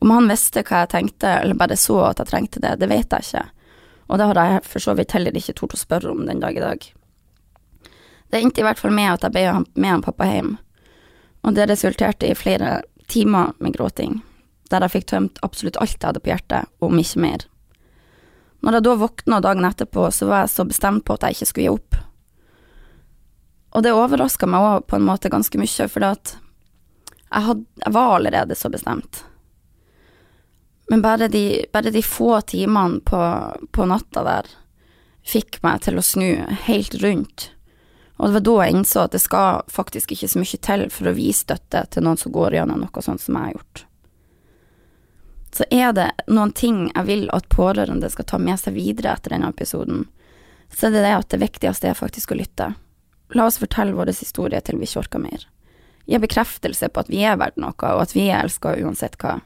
Om 0.03 0.11
han 0.13 0.27
visste 0.29 0.61
hva 0.61 0.83
jeg 0.83 0.91
tenkte, 0.91 1.31
eller 1.39 1.57
bare 1.57 1.77
så 1.79 1.95
at 2.05 2.19
jeg 2.21 2.29
trengte 2.29 2.61
det, 2.61 2.75
det 2.77 2.89
vet 2.91 3.15
jeg 3.15 3.25
ikke, 3.25 3.71
og 4.05 4.19
det 4.21 4.27
har 4.29 4.39
jeg 4.51 4.59
for 4.67 4.83
så 4.83 4.93
vidt 4.93 5.15
heller 5.15 5.39
ikke 5.39 5.55
tort 5.57 5.73
å 5.73 5.79
spørre 5.79 6.11
om 6.11 6.21
den 6.27 6.43
dag 6.43 6.53
i 6.53 6.61
dag. 6.61 6.85
Det 8.29 8.43
endte 8.43 8.61
i 8.61 8.67
hvert 8.67 8.77
fall 8.77 8.93
med 8.93 9.09
at 9.15 9.25
jeg 9.25 9.33
ble 9.33 9.45
med 9.73 9.89
han 9.89 10.05
pappa 10.05 10.27
hjem, 10.29 10.51
og 11.41 11.57
det 11.57 11.65
resulterte 11.71 12.29
i 12.29 12.37
flere 12.37 12.83
timer 13.09 13.55
med 13.57 13.73
gråting, 13.79 14.19
der 14.69 14.85
jeg 14.85 14.99
fikk 14.99 15.09
tømt 15.15 15.41
absolutt 15.47 15.81
alt 15.81 15.97
jeg 15.97 16.05
hadde 16.05 16.21
på 16.21 16.33
hjertet, 16.35 16.69
om 16.85 17.01
ikke 17.01 17.25
mer. 17.25 17.49
Når 18.61 18.77
jeg 18.77 18.85
da 18.85 18.97
våkna 19.01 19.41
dagen 19.41 19.65
etterpå, 19.65 20.11
så 20.13 20.29
var 20.29 20.45
jeg 20.45 20.53
så 20.53 20.69
bestemt 20.69 21.05
på 21.09 21.17
at 21.17 21.25
jeg 21.25 21.39
ikke 21.39 21.49
skulle 21.49 21.65
gi 21.65 21.73
opp. 21.73 21.97
Og 23.75 23.83
det 23.83 23.91
overraska 23.91 24.47
meg 24.47 24.63
òg 24.63 24.85
på 24.87 24.95
en 24.95 25.03
måte 25.03 25.29
ganske 25.31 25.59
mye, 25.59 25.87
for 25.91 26.03
jeg, 26.05 26.35
jeg, 27.27 27.91
var 27.91 28.13
allerede 28.15 28.55
så 28.55 28.69
bestemt. 28.71 29.25
Men 30.87 31.01
bare 31.03 31.27
de, 31.27 31.65
bare 31.73 31.91
de 31.91 32.03
få 32.05 32.37
timene 32.47 33.01
på, 33.03 33.19
på, 33.71 33.87
natta 33.89 34.23
der 34.23 34.47
fikk 35.27 35.59
meg 35.65 35.81
til 35.83 35.99
å 35.99 36.05
snu 36.05 36.29
helt 36.69 36.95
rundt. 37.01 37.49
Og 38.15 38.29
det 38.29 38.37
var 38.37 38.45
da 38.47 38.55
jeg 38.63 38.77
innså 38.77 39.03
at 39.03 39.17
det 39.17 39.23
skal 39.25 39.65
faktisk 39.67 40.13
ikke 40.15 40.29
så 40.31 40.39
mye 40.39 40.61
til 40.69 40.85
for 40.93 41.11
å 41.11 41.15
vise 41.17 41.43
støtte 41.43 41.83
til 41.91 42.07
noen 42.07 42.21
som 42.21 42.31
går 42.31 42.55
gjennom 42.55 42.85
noe 42.85 43.03
sånt 43.03 43.25
som 43.25 43.35
jeg 43.35 43.49
har 43.49 43.57
gjort. 43.57 43.83
Så 45.55 45.67
er 45.71 45.91
det 45.99 46.07
noen 46.31 46.55
ting 46.55 46.79
jeg 46.93 47.07
vil 47.09 47.27
at 47.35 47.51
pårørende 47.51 48.07
skal 48.13 48.29
ta 48.31 48.39
med 48.39 48.59
seg 48.61 48.79
videre 48.79 49.17
etter 49.17 49.35
denne 49.35 49.51
episoden, 49.51 50.07
så 50.71 50.87
er 50.87 50.95
det 50.95 51.05
det 51.09 51.13
at 51.17 51.29
det 51.35 51.43
viktigste 51.43 51.91
er 51.91 51.99
faktisk 51.99 52.31
å 52.31 52.39
lytte. 52.39 52.71
La 53.35 53.45
oss 53.45 53.59
fortelle 53.59 53.95
vår 53.95 54.13
historie 54.13 54.61
til 54.63 54.79
vi 54.79 54.87
ikke 54.87 55.01
orker 55.03 55.19
mer. 55.19 55.41
Gi 56.07 56.19
bekreftelse 56.21 56.87
på 56.87 57.03
at 57.03 57.09
vi 57.11 57.23
er 57.27 57.35
verdt 57.41 57.59
noe, 57.59 57.75
og 57.75 58.03
at 58.05 58.13
vi 58.15 58.29
er 58.29 58.45
elska 58.45 58.77
uansett 58.79 59.17
hva. 59.19 59.39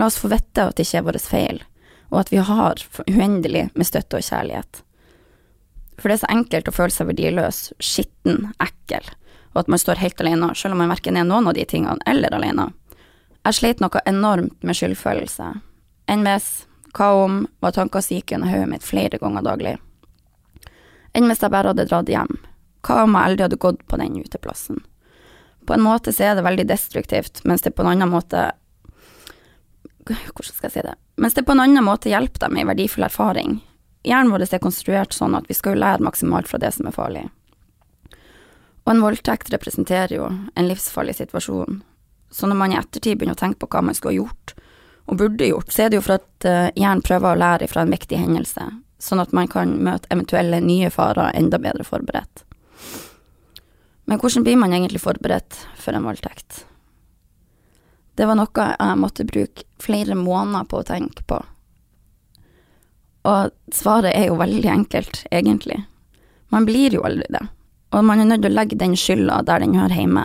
La 0.00 0.08
oss 0.08 0.16
få 0.16 0.30
vite 0.32 0.64
at 0.64 0.78
det 0.78 0.86
ikke 0.86 1.02
er 1.02 1.08
vår 1.10 1.18
feil, 1.20 1.60
og 2.08 2.22
at 2.22 2.32
vi 2.32 2.40
har 2.40 2.80
uendelig 3.04 3.66
med 3.74 3.88
støtte 3.88 4.16
og 4.16 4.24
kjærlighet. 4.24 4.80
For 5.98 6.08
det 6.08 6.16
er 6.16 6.22
så 6.22 6.30
enkelt 6.32 6.70
å 6.70 6.74
føle 6.74 6.94
seg 6.94 7.10
verdiløs, 7.10 7.58
skitten, 7.84 8.46
ekkel, 8.64 9.04
og 9.52 9.64
at 9.64 9.68
man 9.74 9.82
står 9.82 10.00
helt 10.00 10.22
alene, 10.24 10.48
selv 10.56 10.72
om 10.76 10.80
man 10.80 10.92
verken 10.94 11.18
er 11.20 11.28
noen 11.28 11.50
av 11.50 11.58
de 11.58 11.66
tingene 11.68 12.00
eller 12.08 12.32
alene. 12.32 12.70
Jeg 13.42 13.58
sleit 13.58 13.82
noe 13.82 14.00
enormt 14.08 14.64
med 14.64 14.78
skyldfølelse. 14.78 15.50
NVS, 16.08 16.48
hva 16.96 17.10
om, 17.26 17.42
var 17.60 17.74
tanker 17.76 18.04
som 18.04 18.16
gikk 18.16 18.32
gjennom 18.32 18.52
hodet 18.52 18.70
mitt 18.70 18.86
flere 18.86 19.20
ganger 19.20 19.44
daglig. 19.44 19.76
Enn 21.12 21.28
hvis 21.28 21.42
jeg 21.44 21.52
bare 21.52 21.74
hadde 21.74 21.88
dratt 21.90 22.08
hjem, 22.08 22.38
hva 22.82 23.04
om 23.04 23.14
jeg 23.16 23.30
aldri 23.30 23.46
hadde 23.46 23.60
gått 23.62 23.84
på 23.86 23.98
den 24.00 24.18
uteplassen? 24.18 24.82
På 25.66 25.76
en 25.76 25.84
måte 25.84 26.12
så 26.12 26.26
er 26.26 26.36
det 26.36 26.46
veldig 26.46 26.66
destruktivt, 26.66 27.44
mens 27.44 27.62
det 27.62 27.74
på 27.76 27.84
en 27.84 27.92
annen 27.94 28.10
måte 28.10 28.50
Hvordan 30.02 30.48
skal 30.48 30.66
jeg 30.66 30.74
si 30.74 30.82
det? 30.82 30.96
Mens 31.22 31.36
det 31.36 31.44
på 31.46 31.54
en 31.54 31.62
annen 31.62 31.84
måte 31.86 32.10
hjelper 32.10 32.48
dem 32.48 32.56
i 32.58 32.64
verdifull 32.66 33.04
erfaring. 33.06 33.60
Hjernen 34.02 34.32
vår 34.34 34.48
er 34.48 34.62
konstruert 34.62 35.14
sånn 35.14 35.36
at 35.38 35.46
vi 35.46 35.54
skal 35.54 35.78
lære 35.78 36.02
maksimalt 36.02 36.50
fra 36.50 36.58
det 36.58 36.72
som 36.74 36.88
er 36.90 36.96
farlig. 36.96 37.22
Og 38.82 38.90
en 38.90 39.02
voldtekt 39.04 39.52
representerer 39.54 40.16
jo 40.16 40.26
en 40.26 40.66
livsfarlig 40.66 41.14
situasjon. 41.20 41.78
Så 42.34 42.50
når 42.50 42.58
man 42.58 42.74
i 42.74 42.80
ettertid 42.80 43.20
begynner 43.20 43.38
å 43.38 43.42
tenke 43.44 43.62
på 43.62 43.70
hva 43.70 43.84
man 43.86 43.94
skulle 43.94 44.16
ha 44.16 44.24
gjort, 44.24 44.56
og 45.06 45.18
burde 45.20 45.46
gjort, 45.46 45.70
så 45.70 45.84
er 45.84 45.92
det 45.92 46.00
jo 46.00 46.06
for 46.06 46.18
at 46.18 46.46
uh, 46.46 46.70
hjernen 46.78 47.02
prøver 47.06 47.30
å 47.30 47.38
lære 47.38 47.68
fra 47.70 47.84
en 47.84 47.92
viktig 47.94 48.18
hendelse, 48.18 48.64
sånn 49.02 49.22
at 49.22 49.34
man 49.36 49.50
kan 49.50 49.76
møte 49.82 50.10
eventuelle 50.14 50.58
nye 50.62 50.90
farer 50.94 51.34
enda 51.38 51.62
bedre 51.62 51.86
forberedt. 51.86 52.42
Men 54.04 54.18
hvordan 54.18 54.44
blir 54.44 54.58
man 54.60 54.72
egentlig 54.74 55.00
forberedt 55.02 55.56
for 55.78 55.94
en 55.94 56.04
voldtekt? 56.06 56.64
Det 58.14 58.26
var 58.28 58.36
noe 58.36 58.66
jeg 58.68 59.00
måtte 59.00 59.24
bruke 59.24 59.64
flere 59.80 60.16
måneder 60.18 60.68
på 60.68 60.82
å 60.82 60.86
tenke 60.86 61.24
på. 61.24 61.38
Og 63.30 63.52
svaret 63.72 64.12
er 64.12 64.28
jo 64.28 64.36
veldig 64.40 64.68
enkelt, 64.68 65.22
egentlig. 65.30 65.78
Man 66.52 66.66
blir 66.68 66.92
jo 66.98 67.04
aldri 67.06 67.28
det. 67.30 67.46
og 67.92 68.04
man 68.04 68.20
er 68.20 68.24
nødt 68.24 68.40
til 68.42 68.52
å 68.52 68.56
legge 68.56 68.78
den 68.80 68.94
skylda 68.96 69.42
der 69.44 69.60
den 69.60 69.74
hører 69.76 69.98
hjemme, 70.00 70.24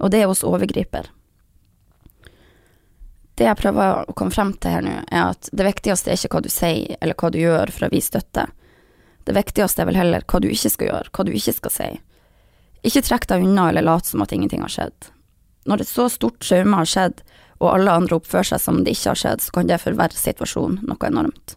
og 0.00 0.10
det 0.10 0.22
er 0.22 0.30
hos 0.30 0.44
overgriper. 0.48 1.10
Det 3.36 3.44
jeg 3.48 3.58
prøver 3.60 4.08
å 4.08 4.14
komme 4.16 4.32
frem 4.32 4.54
til 4.60 4.76
her 4.76 4.84
nå, 4.84 4.94
er 5.12 5.32
at 5.34 5.50
det 5.52 5.66
viktigste 5.66 6.12
er 6.12 6.16
ikke 6.16 6.38
hva 6.38 6.44
du 6.44 6.50
sier 6.52 6.96
eller 7.00 7.16
hva 7.18 7.30
du 7.32 7.38
gjør 7.40 7.72
for 7.72 7.86
å 7.86 7.92
vise 7.92 8.12
støtte. 8.12 8.46
Det 9.24 9.34
viktigste 9.36 9.82
er 9.82 9.88
vel 9.88 9.98
heller 9.98 10.24
hva 10.26 10.40
du 10.42 10.48
ikke 10.50 10.72
skal 10.72 10.88
gjøre, 10.88 11.10
hva 11.14 11.26
du 11.26 11.32
ikke 11.32 11.54
skal 11.56 11.74
si. 11.74 11.88
Ikke 12.82 13.04
trekk 13.06 13.28
deg 13.30 13.44
unna 13.46 13.68
eller 13.70 13.86
lat 13.86 14.08
som 14.08 14.22
at 14.24 14.32
ingenting 14.34 14.64
har 14.64 14.72
skjedd. 14.72 15.10
Når 15.70 15.84
et 15.84 15.90
så 15.90 16.08
stort 16.10 16.40
traume 16.42 16.78
har 16.80 16.88
skjedd, 16.88 17.22
og 17.62 17.68
alle 17.70 17.94
andre 17.94 18.18
oppfører 18.18 18.48
seg 18.50 18.62
som 18.64 18.80
det 18.82 18.96
ikke 18.96 19.12
har 19.12 19.20
skjedd, 19.20 19.42
så 19.44 19.54
kan 19.54 19.68
det 19.68 19.78
forverre 19.78 20.18
situasjonen 20.18 20.80
noe 20.88 21.06
enormt. 21.06 21.54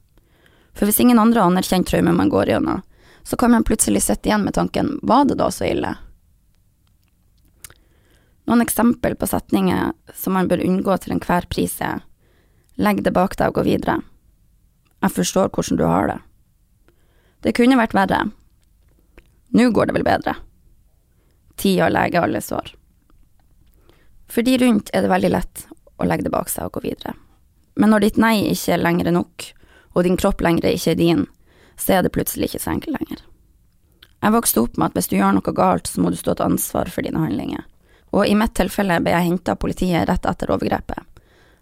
For 0.78 0.86
hvis 0.86 1.00
ingen 1.02 1.22
andre 1.22 1.42
anerkjenner 1.42 1.90
traumet 1.90 2.18
man 2.18 2.30
går 2.30 2.52
gjennom, 2.54 2.84
så 3.26 3.38
kan 3.42 3.56
man 3.56 3.66
plutselig 3.66 4.04
sitte 4.06 4.30
igjen 4.30 4.46
med 4.46 4.54
tanken 4.54 5.00
var 5.02 5.26
det 5.26 5.40
da 5.40 5.50
så 5.50 5.66
ille? 5.66 5.96
Noen 8.46 8.62
eksempel 8.62 9.16
på 9.18 9.26
setninger 9.26 9.96
som 10.14 10.38
man 10.38 10.52
bør 10.52 10.62
unngå 10.62 11.00
til 11.02 11.16
enhver 11.16 11.48
pris 11.50 11.80
er 11.82 12.04
legg 12.78 13.02
det 13.02 13.16
bak 13.16 13.34
deg 13.40 13.50
og 13.50 13.58
gå 13.58 13.66
videre. 13.66 13.98
Jeg 15.02 15.16
forstår 15.16 15.50
hvordan 15.56 15.80
du 15.80 15.86
har 15.90 16.12
det. 16.12 16.20
Det 17.46 17.54
kunne 17.54 17.78
vært 17.78 17.94
verre. 17.94 18.24
Nå 19.54 19.70
går 19.70 19.88
det 19.92 19.96
vel 20.00 20.08
bedre. 20.08 20.34
Tida 21.62 21.92
leger 21.94 22.26
alle 22.26 22.42
sår. 22.42 22.72
For 24.26 24.42
de 24.42 24.58
rundt 24.58 24.90
er 24.94 25.06
det 25.06 25.12
veldig 25.12 25.30
lett 25.30 25.68
å 26.02 26.08
legge 26.10 26.26
det 26.26 26.34
bak 26.34 26.50
seg 26.50 26.66
og 26.66 26.80
gå 26.80 26.88
videre. 26.88 27.14
Men 27.78 27.94
når 27.94 28.08
ditt 28.08 28.20
nei 28.20 28.40
ikke 28.50 28.74
er 28.74 28.82
lenger 28.82 29.12
nok, 29.14 29.46
og 29.94 30.08
din 30.08 30.18
kropp 30.18 30.42
lenger 30.42 30.74
ikke 30.74 30.96
er 30.96 31.00
din, 31.00 31.24
så 31.78 32.00
er 32.00 32.04
det 32.04 32.14
plutselig 32.16 32.50
ikke 32.50 32.64
så 32.66 32.74
enkelt 32.74 32.98
lenger. 32.98 33.22
Jeg 34.26 34.34
vokste 34.34 34.66
opp 34.66 34.78
med 34.80 34.90
at 34.90 34.98
hvis 34.98 35.12
du 35.12 35.18
gjør 35.20 35.38
noe 35.38 35.56
galt, 35.56 35.88
så 35.88 36.02
må 36.02 36.10
du 36.10 36.18
stå 36.18 36.34
til 36.34 36.50
ansvar 36.50 36.90
for 36.90 37.06
dine 37.06 37.22
handlinger, 37.22 37.62
og 38.10 38.26
i 38.26 38.34
mitt 38.34 38.56
tilfelle 38.58 38.98
ble 39.04 39.14
jeg 39.14 39.30
henta 39.30 39.54
av 39.54 39.62
politiet 39.62 40.08
rett 40.10 40.26
etter 40.26 40.50
overgrepet. 40.56 41.04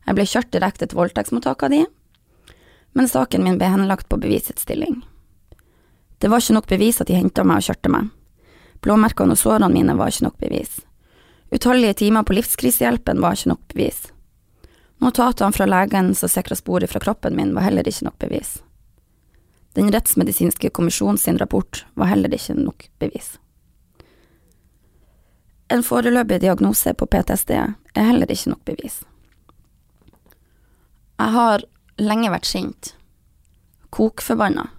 Jeg 0.07 0.15
ble 0.15 0.31
kjørt 0.31 0.53
direkte 0.53 0.87
til 0.87 0.99
voldtektsmottaket 1.01 1.75
de, 1.75 1.85
men 2.95 3.09
saken 3.09 3.43
min 3.43 3.59
ble 3.59 3.73
henlagt 3.73 4.07
på 4.07 4.21
bevisets 4.21 4.63
stilling. 4.63 5.01
Det 6.23 6.29
var 6.31 6.39
ikke 6.39 6.53
nok 6.55 6.67
bevis 6.71 7.01
at 7.03 7.09
de 7.09 7.17
henta 7.19 7.43
meg 7.43 7.59
og 7.59 7.65
kjørte 7.65 7.89
meg. 7.91 8.05
Blåmerkene 8.79 9.35
og 9.35 9.39
sårene 9.41 9.67
mine 9.67 9.91
var 9.99 10.07
ikke 10.07 10.23
nok 10.23 10.37
bevis. 10.39 10.77
Utallige 11.51 11.97
timer 11.99 12.23
på 12.23 12.37
livskrisehjelpen 12.37 13.19
var 13.19 13.35
ikke 13.35 13.49
nok 13.51 13.63
bevis. 13.73 13.97
Notatene 15.03 15.51
fra 15.51 15.65
legen 15.67 16.13
som 16.15 16.31
sikra 16.31 16.55
sporet 16.55 16.87
fra 16.87 17.01
kroppen 17.03 17.35
min, 17.35 17.51
var 17.51 17.65
heller 17.67 17.83
ikke 17.83 18.05
nok 18.07 18.15
bevis. 18.23 18.53
Den 19.75 19.91
rettsmedisinske 19.91 20.69
kommisjonen 20.71 21.19
sin 21.19 21.41
rapport 21.41 21.81
var 21.99 22.07
heller 22.13 22.31
ikke 22.31 22.55
nok 22.55 22.85
bevis. 23.03 23.33
En 25.67 25.83
foreløpig 25.83 26.39
diagnose 26.45 26.93
på 26.95 27.09
PTSD 27.11 27.51
er 27.57 28.07
heller 28.07 28.31
ikke 28.31 28.53
nok 28.53 28.63
bevis. 28.71 29.01
Jeg 31.19 31.35
har 31.35 31.67
lenge 31.99 32.31
vært 32.31 32.47
sint. 32.47 32.93
Kokforbanna. 33.91 34.69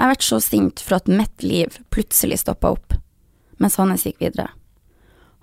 Jeg 0.00 0.06
har 0.06 0.14
vært 0.14 0.24
så 0.24 0.38
sint 0.40 0.80
for 0.80 0.96
at 0.96 1.10
mitt 1.12 1.42
liv 1.44 1.74
plutselig 1.92 2.38
stoppa 2.40 2.70
opp, 2.72 2.94
mens 3.60 3.74
hans 3.76 4.06
gikk 4.06 4.22
videre. 4.22 4.46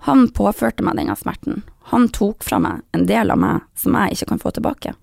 Han 0.08 0.24
påførte 0.34 0.82
meg 0.82 0.96
denne 0.98 1.14
smerten, 1.14 1.60
han 1.92 2.08
tok 2.10 2.42
fra 2.42 2.58
meg 2.58 2.80
en 2.90 3.06
del 3.06 3.30
av 3.30 3.38
meg 3.38 3.68
som 3.78 3.94
jeg 3.94 4.16
ikke 4.16 4.28
kan 4.32 4.42
få 4.42 4.52
tilbake. 4.56 4.96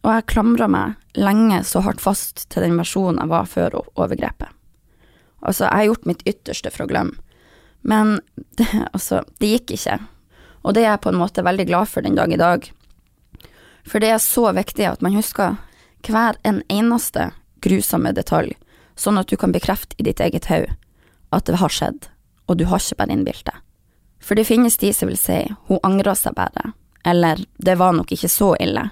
Og 0.00 0.08
jeg 0.08 0.28
klamra 0.32 0.70
meg 0.72 1.20
lenge 1.20 1.60
så 1.68 1.84
hardt 1.84 2.00
fast 2.00 2.46
til 2.48 2.64
den 2.64 2.80
versjonen 2.80 3.20
jeg 3.20 3.34
var 3.36 3.44
før 3.44 3.76
overgrepet. 3.92 4.48
Altså, 5.44 5.66
jeg 5.66 5.76
har 5.82 5.88
gjort 5.90 6.08
mitt 6.14 6.24
ytterste 6.24 6.72
for 6.72 6.88
å 6.88 6.90
glemme, 6.96 7.20
men 7.84 8.22
det, 8.56 8.72
altså, 8.88 9.20
det 9.36 9.52
gikk 9.52 9.76
ikke, 9.76 10.00
og 10.64 10.72
det 10.72 10.86
er 10.86 10.94
jeg 10.94 11.04
på 11.04 11.12
en 11.12 11.20
måte 11.28 11.44
veldig 11.44 11.68
glad 11.68 11.92
for 11.92 12.08
den 12.08 12.16
dag 12.16 12.32
i 12.32 12.40
dag, 12.40 12.72
for 13.86 14.02
det 14.02 14.12
er 14.14 14.22
så 14.22 14.50
viktig 14.56 14.86
at 14.88 15.02
man 15.04 15.16
husker 15.16 15.58
hver 16.06 16.38
en 16.44 16.62
eneste 16.68 17.30
grusomme 17.64 18.12
detalj 18.16 18.54
sånn 19.00 19.18
at 19.20 19.28
du 19.28 19.36
kan 19.40 19.52
bekrefte 19.52 19.96
i 19.98 20.06
ditt 20.06 20.20
eget 20.20 20.48
hode 20.50 20.76
at 21.30 21.46
det 21.46 21.60
har 21.60 21.70
skjedd, 21.72 22.08
og 22.50 22.58
du 22.58 22.66
har 22.66 22.82
ikke 22.82 22.98
bare 22.98 23.14
innbilt 23.14 23.44
deg. 23.46 23.58
For 24.20 24.36
det 24.36 24.48
finnes 24.48 24.76
de 24.80 24.90
som 24.92 25.08
vil 25.08 25.18
si 25.20 25.38
hun 25.68 25.78
angra 25.86 26.16
seg 26.18 26.34
bare, 26.36 26.72
eller 27.06 27.44
det 27.62 27.78
var 27.78 27.94
nok 27.96 28.10
ikke 28.12 28.28
så 28.28 28.52
ille. 28.60 28.90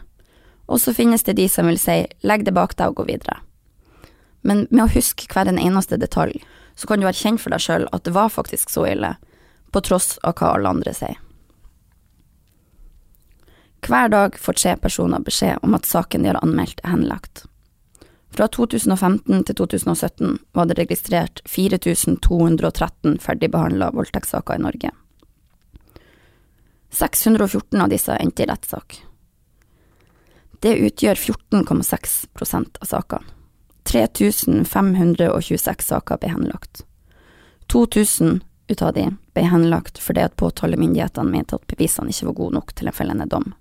Og 0.68 0.80
så 0.80 0.94
finnes 0.94 1.24
det 1.26 1.36
de 1.40 1.48
som 1.50 1.66
vil 1.68 1.80
si 1.80 2.04
legg 2.22 2.46
det 2.46 2.54
bak 2.56 2.76
deg 2.78 2.92
og 2.92 3.02
gå 3.02 3.08
videre. 3.10 3.40
Men 4.46 4.66
med 4.70 4.86
å 4.86 4.92
huske 4.94 5.26
hver 5.32 5.50
en 5.50 5.58
eneste 5.60 5.98
detalj, 6.00 6.38
så 6.78 6.86
kan 6.86 7.02
du 7.02 7.08
erkjenne 7.10 7.42
for 7.42 7.52
deg 7.52 7.64
sjøl 7.64 7.88
at 7.92 8.06
det 8.06 8.14
var 8.14 8.30
faktisk 8.32 8.70
så 8.70 8.86
ille, 8.88 9.16
på 9.74 9.82
tross 9.84 10.14
av 10.24 10.38
hva 10.38 10.54
alle 10.54 10.70
andre 10.70 10.94
sier. 10.96 11.18
Hver 13.86 14.08
dag 14.08 14.38
får 14.38 14.52
tre 14.52 14.76
personer 14.76 15.22
beskjed 15.24 15.58
om 15.62 15.74
at 15.74 15.86
saken 15.86 16.22
de 16.22 16.32
har 16.32 16.40
anmeldt, 16.42 16.80
er 16.84 16.92
henlagt. 16.96 17.44
Fra 18.34 18.48
2015 18.48 19.44
til 19.48 19.56
2017 19.56 20.38
var 20.52 20.68
det 20.68 20.78
registrert 20.78 21.40
4213 21.48 23.18
ferdigbehandla 23.24 23.90
voldtektssaker 23.96 24.58
i 24.58 24.64
Norge. 24.66 24.90
614 26.90 27.80
av 27.80 27.88
disse 27.92 28.16
endte 28.16 28.44
i 28.44 28.48
rettssak. 28.48 29.00
Det 30.60 30.74
utgjør 30.88 31.14
14,6% 31.14 32.80
av 32.82 32.90
sakene. 32.90 33.34
3526 33.88 35.86
saker 35.86 36.18
ble 36.20 36.28
henlagt. 36.28 36.82
2000 37.72 38.42
ut 38.68 38.82
av 38.82 38.92
de 38.92 39.06
ble 39.32 39.44
henlagt 39.48 40.00
fordi 40.02 40.26
at 40.26 40.36
påtalemyndighetene 40.36 41.32
mente 41.32 41.56
at 41.56 41.64
bevisene 41.70 42.12
ikke 42.12 42.28
var 42.28 42.36
gode 42.42 42.58
nok 42.58 42.74
til 42.76 42.90
en 42.90 42.96
fellende 42.98 43.28
dom. 43.30 43.54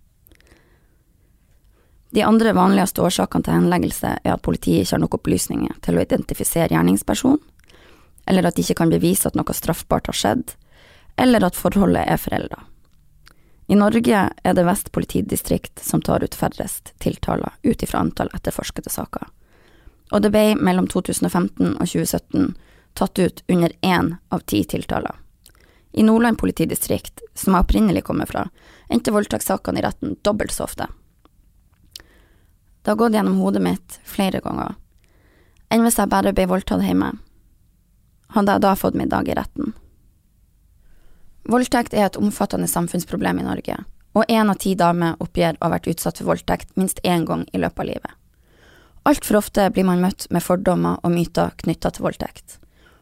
De 2.09 2.23
andre 2.23 2.53
vanligste 2.55 3.03
årsakene 3.03 3.43
til 3.43 3.57
henleggelse 3.57 4.13
er 4.23 4.33
at 4.33 4.43
politiet 4.45 4.85
ikke 4.85 4.95
har 4.95 5.03
nok 5.03 5.17
opplysninger 5.19 5.75
til 5.83 5.97
å 5.97 6.05
identifisere 6.05 6.71
gjerningspersonen, 6.71 7.41
eller 8.27 8.47
at 8.47 8.55
de 8.55 8.63
ikke 8.63 8.79
kan 8.81 8.91
bevise 8.91 9.27
at 9.27 9.35
noe 9.39 9.55
straffbart 9.55 10.07
har 10.07 10.15
skjedd, 10.15 10.53
eller 11.19 11.43
at 11.47 11.55
forholdet 11.55 12.07
er 12.07 12.19
forelda. 12.21 12.61
I 13.67 13.75
Norge 13.75 14.19
er 14.31 14.55
det 14.55 14.63
Vest 14.63 14.93
politidistrikt 14.95 15.81
som 15.83 16.01
tar 16.01 16.23
ut 16.23 16.35
færrest 16.35 16.93
tiltaler 17.03 17.51
ut 17.63 17.83
ifra 17.83 17.99
antall 17.99 18.31
etterforskede 18.35 18.91
saker, 18.91 19.27
og 20.11 20.23
det 20.23 20.31
ble 20.31 20.55
mellom 20.55 20.87
2015 20.87 21.73
og 21.73 21.83
2017 21.83 22.53
tatt 22.97 23.19
ut 23.19 23.43
under 23.51 23.73
én 23.83 24.13
av 24.31 24.45
ti 24.47 24.63
tiltaler. 24.63 25.15
I 25.91 26.03
Nordland 26.03 26.39
politidistrikt, 26.39 27.19
som 27.35 27.55
jeg 27.55 27.65
opprinnelig 27.65 28.05
kommer 28.07 28.29
fra, 28.29 28.45
endte 28.89 29.11
voldtektssakene 29.11 29.81
i 29.81 29.83
retten 29.83 30.15
dobbelt 30.23 30.55
så 30.55 30.63
ofte. 30.67 30.87
Det 32.87 32.91
har 32.91 32.95
gått 32.95 33.13
gjennom 33.13 33.37
hodet 33.37 33.61
mitt 33.61 33.99
flere 34.07 34.39
ganger. 34.39 34.75
Enn 35.67 35.81
hvis 35.83 35.97
jeg 35.99 36.07
bare 36.07 36.31
ble 36.31 36.45
voldtatt 36.47 36.85
hjemme? 36.87 37.09
Hadde 38.31 38.53
jeg 38.55 38.63
da 38.63 38.71
fått 38.79 38.95
middag 38.95 39.27
i 39.27 39.35
retten? 39.35 39.73
Voldtekt 41.51 41.91
er 41.91 42.05
et 42.05 42.15
omfattende 42.15 42.69
samfunnsproblem 42.71 43.41
i 43.41 43.47
Norge, 43.49 43.75
og 44.15 44.31
én 44.31 44.47
av 44.47 44.61
ti 44.63 44.71
damer 44.79 45.19
oppgir 45.19 45.59
å 45.59 45.65
ha 45.65 45.73
vært 45.75 45.91
utsatt 45.91 46.21
for 46.23 46.29
voldtekt 46.31 46.71
minst 46.79 47.03
én 47.03 47.27
gang 47.27 47.43
i 47.51 47.59
løpet 47.59 47.83
av 47.83 47.89
livet. 47.91 48.15
Altfor 49.03 49.41
ofte 49.43 49.67
blir 49.75 49.89
man 49.91 50.07
møtt 50.07 50.29
med 50.31 50.47
fordommer 50.47 51.03
og 51.03 51.11
myter 51.11 51.51
knytta 51.59 51.91
til 51.91 52.07
voldtekt, 52.07 52.61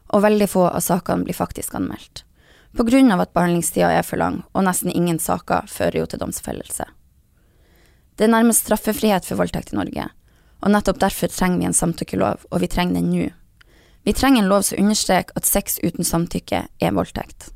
og 0.10 0.26
veldig 0.26 0.50
få 0.50 0.66
av 0.72 0.82
sakene 0.82 1.30
blir 1.30 1.38
faktisk 1.38 1.78
anmeldt, 1.78 2.26
på 2.74 2.90
grunn 2.90 3.14
av 3.14 3.22
at 3.22 3.38
behandlingstida 3.38 3.94
er 3.94 4.10
for 4.10 4.18
lang 4.18 4.42
og 4.50 4.66
nesten 4.66 4.90
ingen 4.90 5.22
saker 5.22 5.70
fører 5.70 6.02
jo 6.02 6.10
til 6.10 6.26
domsfellelse. 6.26 6.90
Det 8.16 8.28
er 8.28 8.32
nærmest 8.32 8.64
straffefrihet 8.64 9.28
for 9.28 9.40
voldtekt 9.42 9.74
i 9.74 9.80
Norge, 9.80 10.08
og 10.64 10.72
nettopp 10.72 11.02
derfor 11.04 11.32
trenger 11.32 11.60
vi 11.60 11.68
en 11.70 11.76
samtykkelov, 11.76 12.46
og 12.52 12.64
vi 12.64 12.72
trenger 12.72 13.02
den 13.02 13.12
nå. 13.12 13.28
Vi 14.06 14.14
trenger 14.14 14.44
en 14.44 14.50
lov 14.50 14.64
som 14.68 14.80
understreker 14.80 15.36
at 15.36 15.50
sex 15.50 15.80
uten 15.84 16.06
samtykke 16.06 16.66
er 16.70 16.96
voldtekt. 16.96 17.50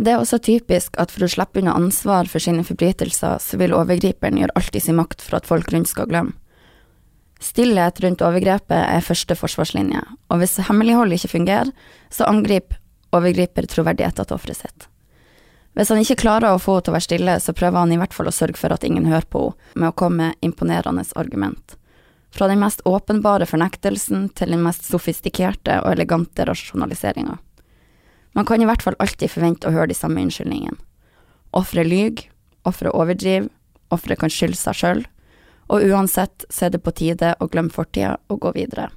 Det 0.00 0.14
er 0.14 0.20
også 0.22 0.38
typisk 0.40 0.94
at 1.02 1.10
for 1.12 1.26
å 1.26 1.28
slippe 1.28 1.60
unna 1.60 1.74
ansvar 1.76 2.28
for 2.30 2.40
sine 2.40 2.64
forbrytelser, 2.64 3.40
så 3.42 3.58
vil 3.60 3.74
overgriperen 3.76 4.38
gjøre 4.40 4.54
alt 4.56 4.78
i 4.78 4.82
sin 4.84 4.96
makt 4.96 5.20
for 5.24 5.36
at 5.36 5.48
folk 5.50 5.72
rundt 5.74 5.90
skal 5.90 6.08
glemme. 6.08 6.36
Stillhet 7.40 8.00
rundt 8.04 8.22
overgrepet 8.24 8.76
er 8.78 9.04
første 9.04 9.36
forsvarslinje, 9.36 10.00
og 10.28 10.40
hvis 10.40 10.58
hemmelighold 10.68 11.16
ikke 11.16 11.34
fungerer, 11.34 11.72
så 12.12 12.28
angriper 12.28 12.78
overgriper 13.16 13.66
troverdigheten 13.66 14.28
til 14.28 14.36
offeret 14.36 14.60
sitt. 14.60 14.89
Hvis 15.80 15.88
han 15.88 16.02
ikke 16.02 16.20
klarer 16.20 16.52
å 16.52 16.58
få 16.60 16.74
henne 16.74 16.84
til 16.84 16.92
å 16.92 16.94
være 16.98 17.04
stille, 17.06 17.34
så 17.40 17.54
prøver 17.56 17.80
han 17.80 17.92
i 17.94 17.96
hvert 17.96 18.12
fall 18.12 18.28
å 18.28 18.34
sørge 18.36 18.60
for 18.60 18.74
at 18.74 18.82
ingen 18.84 19.06
hører 19.08 19.24
på 19.32 19.46
henne, 19.46 19.70
med 19.80 19.88
å 19.88 19.94
komme 19.96 20.26
med 20.26 20.44
imponerende 20.44 21.06
argument. 21.16 21.78
Fra 22.36 22.50
den 22.50 22.60
mest 22.60 22.82
åpenbare 22.84 23.48
fornektelsen 23.48 24.26
til 24.36 24.52
den 24.52 24.60
mest 24.60 24.84
sofistikerte 24.84 25.78
og 25.80 25.94
elegante 25.94 26.44
rasjonaliseringa. 26.44 27.38
Man 28.36 28.44
kan 28.44 28.60
i 28.60 28.68
hvert 28.68 28.84
fall 28.84 28.98
alltid 29.00 29.32
forvente 29.32 29.70
å 29.70 29.72
høre 29.72 29.88
de 29.88 29.96
samme 29.96 30.20
unnskyldningene. 30.20 30.76
Offeret 31.56 31.88
lyver, 31.88 32.28
offeret 32.68 32.92
overdriver, 33.00 33.48
offeret 33.88 34.20
kan 34.20 34.36
skylde 34.36 34.60
seg 34.60 34.82
sjøl, 34.82 35.04
og 35.72 35.88
uansett 35.88 36.44
så 36.52 36.68
er 36.68 36.76
det 36.76 36.84
på 36.84 36.92
tide 36.92 37.32
å 37.40 37.48
glemme 37.48 37.72
fortida 37.72 38.18
og 38.28 38.44
gå 38.44 38.52
videre. 38.60 38.90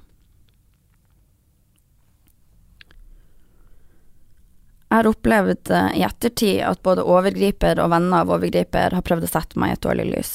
Jeg 4.94 5.00
har 5.00 5.08
opplevd 5.10 5.70
eh, 5.74 5.94
i 5.98 6.02
ettertid 6.06 6.60
at 6.62 6.78
både 6.86 7.02
overgriper 7.02 7.80
og 7.82 7.88
venner 7.90 8.20
av 8.22 8.28
overgriper 8.30 8.94
har 8.94 9.02
prøvd 9.02 9.24
å 9.26 9.30
sette 9.32 9.58
meg 9.58 9.72
i 9.72 9.74
et 9.74 9.80
dårlig 9.82 10.04
lys. 10.06 10.28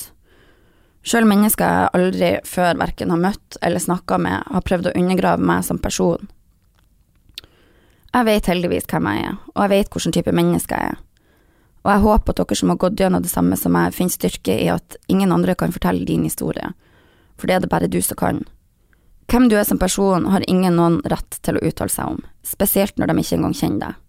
Sjøl 1.00 1.24
mennesker 1.30 1.63
jeg 1.63 1.94
aldri 1.96 2.32
før 2.44 2.82
verken 2.82 3.13
har 3.13 3.22
møtt 3.24 3.56
eller 3.63 3.80
snakka 3.80 4.18
med, 4.20 4.50
har 4.51 4.66
prøvd 4.68 4.89
å 4.89 4.94
undergrave 5.00 5.48
meg 5.48 5.63
som 5.63 5.80
person. 5.80 6.28
Jeg 8.12 8.28
vet 8.28 8.50
heldigvis 8.51 8.89
hvem 8.92 9.08
jeg 9.08 9.30
er, 9.30 9.38
og 9.54 9.63
jeg 9.63 9.74
vet 9.78 9.96
hvilken 9.96 10.18
type 10.18 10.36
menneske 10.42 10.82
jeg 10.82 10.92
er. 10.92 11.00
Og 11.86 11.94
jeg 11.94 12.04
håper 12.10 12.36
at 12.36 12.44
dere 12.44 12.60
som 12.60 12.75
har 12.75 12.82
gått 12.84 13.00
gjennom 13.00 13.24
det 13.24 13.32
samme 13.32 13.62
som 13.63 13.75
meg, 13.78 13.96
finner 13.96 14.18
styrke 14.18 14.60
i 14.60 14.68
at 14.75 15.00
ingen 15.08 15.32
andre 15.32 15.56
kan 15.56 15.72
fortelle 15.72 16.04
din 16.04 16.28
historie, 16.28 16.74
for 17.39 17.48
det 17.48 17.56
er 17.56 17.63
det 17.63 17.72
bare 17.72 17.88
du 17.88 18.01
som 18.04 18.20
kan. 18.20 18.44
Hvem 19.32 19.48
du 19.48 19.56
er 19.56 19.63
som 19.63 19.80
person, 19.80 20.28
har 20.36 20.51
ingen 20.51 20.75
noen 20.75 21.00
rett 21.08 21.39
til 21.48 21.56
å 21.56 21.63
uttale 21.63 21.96
seg 21.96 22.12
om, 22.18 22.22
spesielt 22.44 23.00
når 23.00 23.13
de 23.13 23.20
ikke 23.24 23.39
engang 23.39 23.56
kjenner 23.56 23.88
deg. 23.88 24.06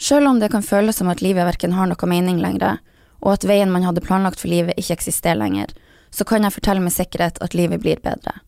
Sjøl 0.00 0.26
om 0.26 0.38
det 0.40 0.48
kan 0.48 0.64
føles 0.64 0.96
som 0.96 1.10
at 1.12 1.20
livet 1.20 1.44
verken 1.44 1.74
har 1.76 1.88
noe 1.90 2.08
mening 2.08 2.40
lenger, 2.40 2.78
og 3.20 3.34
at 3.34 3.44
veien 3.44 3.72
man 3.72 3.84
hadde 3.84 4.00
planlagt 4.00 4.40
for 4.40 4.48
livet 4.48 4.78
ikke 4.80 4.96
eksisterer 4.96 5.36
lenger, 5.36 5.74
så 6.10 6.24
kan 6.24 6.42
jeg 6.42 6.54
fortelle 6.56 6.80
med 6.80 6.94
sikkerhet 6.94 7.40
at 7.44 7.54
livet 7.54 7.82
blir 7.84 8.00
bedre. 8.00 8.38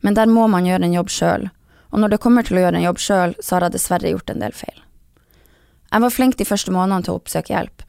Men 0.00 0.16
der 0.16 0.30
må 0.32 0.46
man 0.48 0.64
gjøre 0.64 0.88
en 0.88 0.96
jobb 0.96 1.12
sjøl, 1.12 1.50
og 1.92 2.00
når 2.00 2.14
det 2.14 2.20
kommer 2.24 2.46
til 2.46 2.58
å 2.58 2.64
gjøre 2.64 2.80
en 2.80 2.86
jobb 2.88 3.02
sjøl, 3.02 3.36
så 3.40 3.56
har 3.56 3.66
jeg 3.66 3.76
dessverre 3.76 4.14
gjort 4.14 4.32
en 4.32 4.42
del 4.42 4.56
feil. 4.56 4.80
Jeg 5.92 6.02
var 6.02 6.14
flink 6.14 6.38
de 6.40 6.48
første 6.48 6.72
månedene 6.74 7.06
til 7.06 7.14
å 7.14 7.20
oppsøke 7.20 7.52
hjelp. 7.52 7.84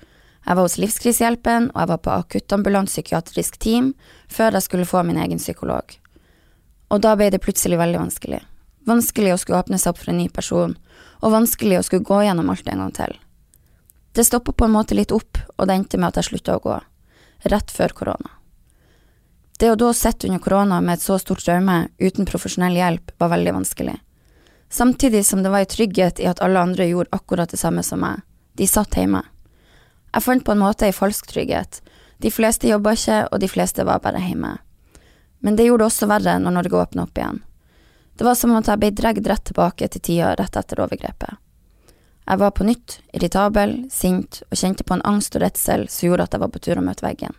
Jeg 0.47 0.55
var 0.55 0.63
hos 0.67 0.77
Livskrisehjelpen, 0.79 1.71
og 1.73 1.79
jeg 1.81 1.91
var 1.91 2.03
på 2.03 2.13
akuttambulant 2.13 2.91
psykiatrisk 2.91 3.57
team 3.63 3.93
før 4.31 4.55
jeg 4.55 4.67
skulle 4.67 4.87
få 4.87 5.01
min 5.07 5.19
egen 5.23 5.41
psykolog. 5.41 5.95
Og 6.91 7.01
da 7.03 7.15
ble 7.19 7.31
det 7.33 7.41
plutselig 7.43 7.79
veldig 7.79 8.03
vanskelig. 8.03 8.43
Vanskelig 8.87 9.33
å 9.33 9.39
skulle 9.41 9.59
åpne 9.59 9.79
seg 9.81 9.91
opp 9.91 10.01
for 10.01 10.13
en 10.13 10.21
ny 10.21 10.29
person, 10.31 10.77
og 11.19 11.33
vanskelig 11.33 11.79
å 11.79 11.85
skulle 11.85 12.07
gå 12.07 12.21
gjennom 12.23 12.49
alt 12.53 12.69
en 12.71 12.85
gang 12.85 12.93
til. 12.95 13.17
Det 14.15 14.25
stoppa 14.25 14.53
på 14.55 14.65
en 14.65 14.73
måte 14.73 14.95
litt 14.95 15.11
opp, 15.11 15.37
og 15.57 15.67
det 15.67 15.75
endte 15.75 15.99
med 15.99 16.09
at 16.09 16.21
jeg 16.21 16.31
slutta 16.31 16.55
å 16.57 16.63
gå, 16.63 16.79
rett 17.51 17.73
før 17.73 17.93
korona. 17.93 18.31
Det 19.59 19.71
å 19.73 19.77
da 19.77 19.89
sitte 19.93 20.29
under 20.29 20.39
korona 20.39 20.79
med 20.81 20.97
et 20.97 21.03
så 21.03 21.17
stort 21.19 21.41
traume 21.43 21.87
uten 21.97 22.29
profesjonell 22.29 22.77
hjelp 22.77 23.11
var 23.17 23.31
veldig 23.33 23.55
vanskelig. 23.55 23.95
Samtidig 24.69 25.25
som 25.25 25.41
det 25.43 25.49
var 25.49 25.65
en 25.65 25.71
trygghet 25.71 26.19
i 26.19 26.27
at 26.29 26.41
alle 26.45 26.61
andre 26.61 26.85
gjorde 26.85 27.13
akkurat 27.15 27.49
det 27.49 27.57
samme 27.57 27.83
som 27.83 28.03
meg. 28.03 28.21
De 28.53 28.67
satt 28.69 28.97
hjemme. 28.97 29.23
Jeg 30.13 30.23
fant 30.23 30.45
på 30.45 30.53
en 30.53 30.61
måte 30.61 30.85
ei 30.85 30.93
falsk 30.93 31.29
trygghet. 31.31 31.81
De 32.21 32.31
fleste 32.33 32.69
jobba 32.69 32.93
ikke, 32.97 33.19
og 33.31 33.41
de 33.41 33.49
fleste 33.49 33.85
var 33.85 34.01
bare 34.05 34.21
hjemme. 34.21 34.55
Men 35.41 35.57
det 35.57 35.67
gjorde 35.67 35.85
det 35.85 35.91
også 35.91 36.09
verre 36.09 36.37
når 36.41 36.55
Norge 36.57 36.81
åpna 36.81 37.05
opp 37.05 37.17
igjen. 37.17 37.41
Det 38.17 38.25
var 38.25 38.35
som 38.35 38.55
at 38.57 38.65
jeg 38.65 38.81
ble 38.81 38.89
dratt 38.97 39.19
rett 39.29 39.43
tilbake 39.45 39.87
til 39.93 40.01
tida 40.01 40.31
rett 40.39 40.55
etter 40.57 40.79
overgrepet. 40.81 41.37
Jeg 42.27 42.39
var 42.41 42.51
på 42.51 42.65
nytt 42.65 42.95
irritabel, 43.13 43.75
sint 43.93 44.41
og 44.49 44.57
kjente 44.57 44.83
på 44.83 44.95
en 44.97 45.03
angst 45.05 45.37
og 45.37 45.43
redsel 45.43 45.85
som 45.87 46.07
gjorde 46.07 46.25
at 46.25 46.33
jeg 46.33 46.41
var 46.41 46.49
på 46.51 46.61
tur 46.65 46.81
å 46.81 46.83
møte 46.83 47.05
veggen. 47.05 47.35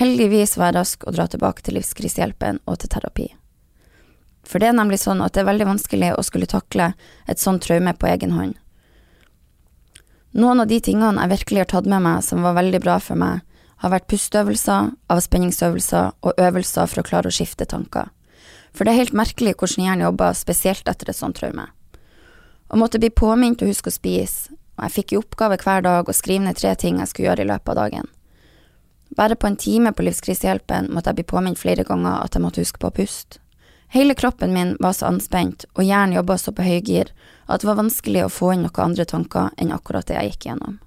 Heldigvis 0.00 0.56
var 0.56 0.70
jeg 0.70 0.78
rask 0.78 1.04
å 1.04 1.12
dra 1.12 1.26
tilbake 1.28 1.62
til 1.66 1.76
Livskrisehjelpen 1.76 2.62
og 2.64 2.80
til 2.80 2.90
terapi. 2.94 3.26
For 4.48 4.62
det 4.62 4.70
er 4.70 4.78
nemlig 4.78 5.02
sånn 5.02 5.20
at 5.20 5.36
det 5.36 5.44
er 5.44 5.50
veldig 5.50 5.68
vanskelig 5.74 6.14
å 6.16 6.24
skulle 6.24 6.48
takle 6.48 6.94
et 7.28 7.42
sånt 7.42 7.62
traume 7.66 7.92
på 7.92 8.08
egen 8.08 8.32
hånd. 8.32 8.56
Noen 10.40 10.64
av 10.64 10.70
de 10.70 10.78
tingene 10.80 11.20
jeg 11.20 11.34
virkelig 11.34 11.66
har 11.66 11.70
tatt 11.74 11.90
med 11.90 12.06
meg 12.06 12.24
som 12.24 12.40
var 12.46 12.56
veldig 12.56 12.80
bra 12.80 12.96
for 13.02 13.20
meg, 13.20 13.44
har 13.84 13.92
vært 13.92 14.08
pusteøvelser, 14.08 14.88
avspenningsøvelser 15.12 16.16
og 16.24 16.40
øvelser 16.48 16.88
for 16.88 17.02
å 17.02 17.06
klare 17.06 17.28
å 17.28 17.34
skifte 17.34 17.68
tanker. 17.68 18.08
For 18.72 18.84
det 18.84 18.94
er 18.94 19.02
helt 19.02 19.16
merkelig 19.16 19.56
hvordan 19.58 19.84
hjernen 19.84 20.06
jobber, 20.06 20.36
spesielt 20.38 20.88
etter 20.88 21.10
et 21.10 21.18
sånt 21.18 21.38
traume. 21.40 21.66
Å 22.70 22.78
måtte 22.78 23.00
bli 23.02 23.10
påminnet 23.10 23.64
å 23.64 23.68
huske 23.68 23.90
å 23.90 23.94
spise, 23.94 24.54
og 24.78 24.86
jeg 24.86 24.96
fikk 24.96 25.12
i 25.12 25.20
oppgave 25.20 25.58
hver 25.60 25.82
dag 25.84 26.08
å 26.08 26.16
skrive 26.16 26.46
ned 26.46 26.56
tre 26.56 26.72
ting 26.78 27.00
jeg 27.00 27.10
skulle 27.10 27.30
gjøre 27.30 27.44
i 27.44 27.50
løpet 27.50 27.72
av 27.74 27.80
dagen. 27.82 28.10
Bare 29.18 29.36
på 29.36 29.48
en 29.50 29.58
time 29.58 29.92
på 29.92 30.06
Livskrisehjelpen 30.06 30.88
måtte 30.94 31.10
jeg 31.10 31.20
bli 31.20 31.30
påminnet 31.32 31.58
flere 31.58 31.84
ganger 31.84 32.22
at 32.22 32.36
jeg 32.36 32.44
måtte 32.44 32.62
huske 32.62 32.78
på 32.78 32.92
å 32.92 32.94
puste. 32.94 33.42
Hele 33.90 34.14
kroppen 34.14 34.52
min 34.54 34.76
var 34.78 34.94
så 34.94 35.08
anspent, 35.08 35.64
og 35.74 35.82
hjernen 35.82 36.14
jobba 36.14 36.36
så 36.38 36.54
på 36.54 36.62
høygir 36.62 37.10
at 37.50 37.60
det 37.60 37.66
var 37.66 37.80
vanskelig 37.80 38.22
å 38.22 38.30
få 38.30 38.52
inn 38.54 38.62
noen 38.62 38.84
andre 38.84 39.04
tanker 39.04 39.50
enn 39.58 39.74
akkurat 39.74 40.06
det 40.06 40.14
jeg 40.14 40.30
gikk 40.30 40.46
gjennom. 40.46 40.78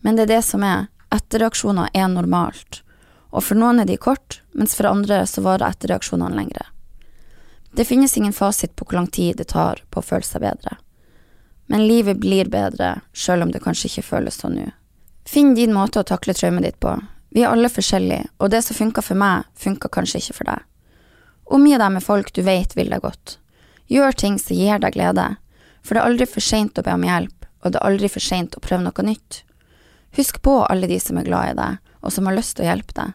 Men 0.00 0.16
det 0.16 0.24
er 0.24 0.32
det 0.38 0.42
som 0.48 0.64
er, 0.64 0.88
etterreaksjoner 1.12 1.92
er 1.92 2.08
normalt, 2.08 2.80
og 3.36 3.44
for 3.44 3.58
noen 3.60 3.82
er 3.82 3.88
de 3.88 3.98
kort, 4.00 4.40
mens 4.56 4.72
for 4.76 4.88
andre 4.88 5.20
så 5.28 5.44
varer 5.44 5.68
etterreaksjonene 5.68 6.38
lengre. 6.38 6.64
Det 7.76 7.84
finnes 7.84 8.16
ingen 8.16 8.32
fasit 8.32 8.72
på 8.76 8.86
hvor 8.86 8.96
lang 8.96 9.10
tid 9.12 9.36
det 9.36 9.50
tar 9.52 9.82
på 9.92 10.00
å 10.00 10.06
føle 10.06 10.24
seg 10.24 10.40
bedre. 10.46 10.78
Men 11.68 11.84
livet 11.84 12.16
blir 12.22 12.48
bedre, 12.48 13.02
sjøl 13.12 13.44
om 13.44 13.52
det 13.52 13.60
kanskje 13.60 13.90
ikke 13.90 14.06
føles 14.06 14.38
sånn 14.40 14.56
nå. 14.56 14.70
Finn 15.28 15.52
din 15.58 15.74
måte 15.74 16.00
å 16.00 16.06
takle 16.06 16.32
traumet 16.38 16.64
ditt 16.64 16.78
på. 16.80 16.94
Vi 17.34 17.42
er 17.42 17.52
alle 17.52 17.68
forskjellige, 17.68 18.30
og 18.40 18.52
det 18.54 18.62
som 18.64 18.78
funka 18.78 19.02
for 19.04 19.18
meg, 19.20 19.44
funka 19.58 19.90
kanskje 19.92 20.22
ikke 20.22 20.36
for 20.38 20.48
deg. 20.52 20.62
Omgi 21.52 21.76
deg 21.76 21.92
med 21.92 22.06
folk 22.06 22.32
du 22.32 22.40
vet 22.46 22.72
vil 22.78 22.88
deg 22.94 23.04
godt. 23.04 23.36
Gjør 23.92 24.16
ting 24.16 24.38
som 24.40 24.56
gir 24.56 24.80
deg 24.80 24.96
glede, 24.96 25.26
for 25.84 25.94
det 25.94 26.00
er 26.00 26.08
aldri 26.08 26.30
for 26.30 26.46
seint 26.46 26.78
å 26.80 26.86
be 26.86 26.94
om 26.96 27.04
hjelp, 27.04 27.50
og 27.60 27.74
det 27.74 27.82
er 27.82 27.90
aldri 27.90 28.10
for 28.14 28.24
seint 28.24 28.56
å 28.56 28.64
prøve 28.64 28.86
noe 28.86 29.06
nytt. 29.10 29.42
Husk 30.16 30.40
på 30.40 30.56
alle 30.64 30.88
de 30.88 30.96
som 31.02 31.20
er 31.20 31.28
glad 31.28 31.52
i 31.52 31.58
deg, 31.60 31.84
og 32.00 32.14
som 32.14 32.30
har 32.30 32.38
lyst 32.38 32.56
til 32.56 32.64
å 32.64 32.70
hjelpe 32.70 32.96
deg. 32.96 33.12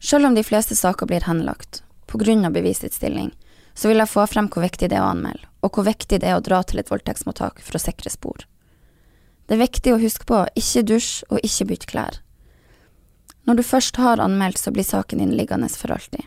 Selv 0.00 0.26
om 0.26 0.34
de 0.34 0.44
fleste 0.46 0.76
saker 0.76 1.06
blir 1.06 1.26
henlagt 1.26 1.82
grunn 2.18 2.44
av 2.44 2.56
stilling, 2.92 3.32
så 3.74 3.88
vil 3.88 3.98
jeg 3.98 4.10
få 4.10 4.26
frem 4.26 4.48
hvor 4.50 4.62
viktig 4.62 4.88
det 4.90 4.96
er 4.96 5.04
å 5.04 5.12
anmelde, 5.12 5.46
og 5.62 5.74
hvor 5.74 5.84
viktig 5.86 6.20
det 6.20 6.28
er 6.28 6.38
å 6.38 6.44
dra 6.44 6.62
til 6.62 6.80
et 6.80 6.90
voldtektsmottak 6.90 7.60
for 7.62 7.78
å 7.78 7.82
sikre 7.82 8.10
spor. 8.10 8.46
Det 9.46 9.54
er 9.54 9.62
viktig 9.62 9.94
å 9.94 10.00
huske 10.02 10.26
på 10.28 10.46
ikke 10.58 10.82
dusj 10.82 11.22
og 11.30 11.44
ikke 11.46 11.68
bytte 11.70 11.90
klær. 11.92 12.18
Når 13.46 13.60
du 13.60 13.62
først 13.62 13.96
har 13.96 14.20
anmeldt, 14.20 14.58
så 14.58 14.72
blir 14.74 14.84
saken 14.84 15.22
din 15.22 15.36
liggende 15.36 15.68
for 15.68 15.94
alltid. 15.94 16.26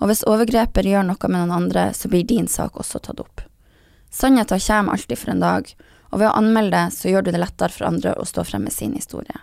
Og 0.00 0.10
hvis 0.10 0.24
overgreper 0.28 0.84
gjør 0.84 1.06
noe 1.08 1.28
med 1.28 1.38
noen 1.38 1.54
andre, 1.56 1.86
så 1.96 2.08
blir 2.08 2.26
din 2.26 2.48
sak 2.48 2.76
også 2.76 3.00
tatt 3.00 3.20
opp. 3.20 3.40
Sannheten 4.10 4.60
kommer 4.60 4.92
alltid 4.92 5.18
for 5.18 5.30
en 5.30 5.40
dag, 5.40 5.70
og 6.10 6.18
ved 6.18 6.28
å 6.28 6.34
anmelde 6.36 6.76
det, 6.76 6.96
så 6.96 7.08
gjør 7.08 7.22
du 7.22 7.30
det 7.30 7.40
lettere 7.40 7.72
for 7.72 7.86
andre 7.86 8.16
å 8.18 8.26
stå 8.26 8.44
frem 8.44 8.66
med 8.66 8.74
sin 8.74 8.92
historie. 8.98 9.40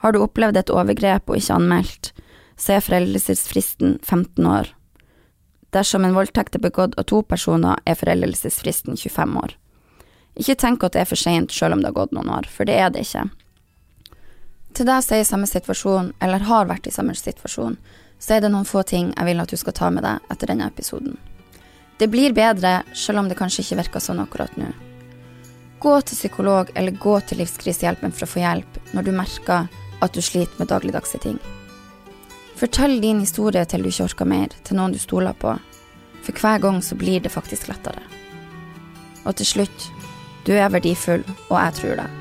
Har 0.00 0.12
du 0.12 0.22
opplevd 0.24 0.56
et 0.56 0.72
overgrep 0.72 1.28
og 1.28 1.36
ikke 1.36 1.58
anmeldt, 1.60 2.12
så 2.60 2.76
er 2.76 2.84
foreldelsesfristen 2.84 3.98
15 4.04 4.46
år. 4.46 4.68
Dersom 5.72 6.04
en 6.04 6.16
voldtekt 6.16 6.58
er 6.58 6.64
begått 6.64 6.96
av 6.98 7.06
to 7.08 7.22
personer, 7.22 7.78
er 7.86 7.96
foreldelsesfristen 7.98 8.98
25 8.98 9.36
år. 9.40 9.54
Ikke 10.40 10.56
tenk 10.58 10.84
at 10.84 10.94
det 10.94 11.04
er 11.04 11.10
for 11.10 11.20
seint 11.20 11.54
selv 11.54 11.76
om 11.76 11.82
det 11.82 11.90
har 11.90 11.98
gått 12.02 12.12
noen 12.16 12.30
år, 12.32 12.48
for 12.50 12.68
det 12.68 12.76
er 12.76 12.92
det 12.92 13.06
ikke. 13.06 13.28
Til 14.76 14.86
deg 14.86 15.02
som 15.02 15.16
er 15.16 15.24
i 15.24 15.28
samme 15.28 15.48
situasjon, 15.50 16.12
eller 16.22 16.46
har 16.46 16.68
vært 16.70 16.86
i 16.86 16.94
samme 16.94 17.16
situasjon, 17.16 17.78
så 18.20 18.36
er 18.36 18.44
det 18.44 18.52
noen 18.52 18.68
få 18.68 18.84
ting 18.86 19.10
jeg 19.14 19.26
vil 19.30 19.42
at 19.42 19.50
du 19.50 19.58
skal 19.58 19.76
ta 19.76 19.90
med 19.90 20.04
deg 20.06 20.30
etter 20.30 20.52
denne 20.52 20.68
episoden. 20.68 21.16
Det 22.00 22.08
blir 22.08 22.32
bedre, 22.36 22.80
selv 22.96 23.22
om 23.22 23.28
det 23.28 23.38
kanskje 23.38 23.64
ikke 23.64 23.80
virker 23.82 24.04
sånn 24.04 24.22
akkurat 24.22 24.54
nå. 24.60 24.70
Gå 25.80 25.94
til 26.04 26.16
psykolog 26.16 26.70
eller 26.76 26.96
gå 27.00 27.14
til 27.24 27.40
Livskrisehjelpen 27.40 28.12
for 28.12 28.26
å 28.26 28.30
få 28.34 28.42
hjelp 28.42 28.78
når 28.92 29.06
du 29.06 29.14
merker 29.16 29.68
at 30.04 30.16
du 30.16 30.20
sliter 30.24 30.60
med 30.60 30.68
dagligdagse 30.72 31.20
ting. 31.24 31.38
Fortell 32.60 32.98
din 33.00 33.22
historie 33.24 33.64
til 33.64 33.80
du 33.80 33.88
ikke 33.88 34.04
orker 34.04 34.28
mer, 34.28 34.52
til 34.68 34.76
noen 34.76 34.92
du 34.92 35.00
stoler 35.00 35.32
på. 35.32 35.54
For 36.20 36.36
hver 36.36 36.60
gang 36.60 36.82
så 36.84 36.98
blir 37.00 37.24
det 37.24 37.32
faktisk 37.32 37.70
lettere. 37.72 38.04
Og 39.24 39.32
til 39.40 39.48
slutt, 39.48 39.90
du 40.44 40.52
er 40.52 40.68
verdifull, 40.68 41.24
og 41.48 41.56
jeg 41.56 41.78
tror 41.80 42.02
det. 42.02 42.19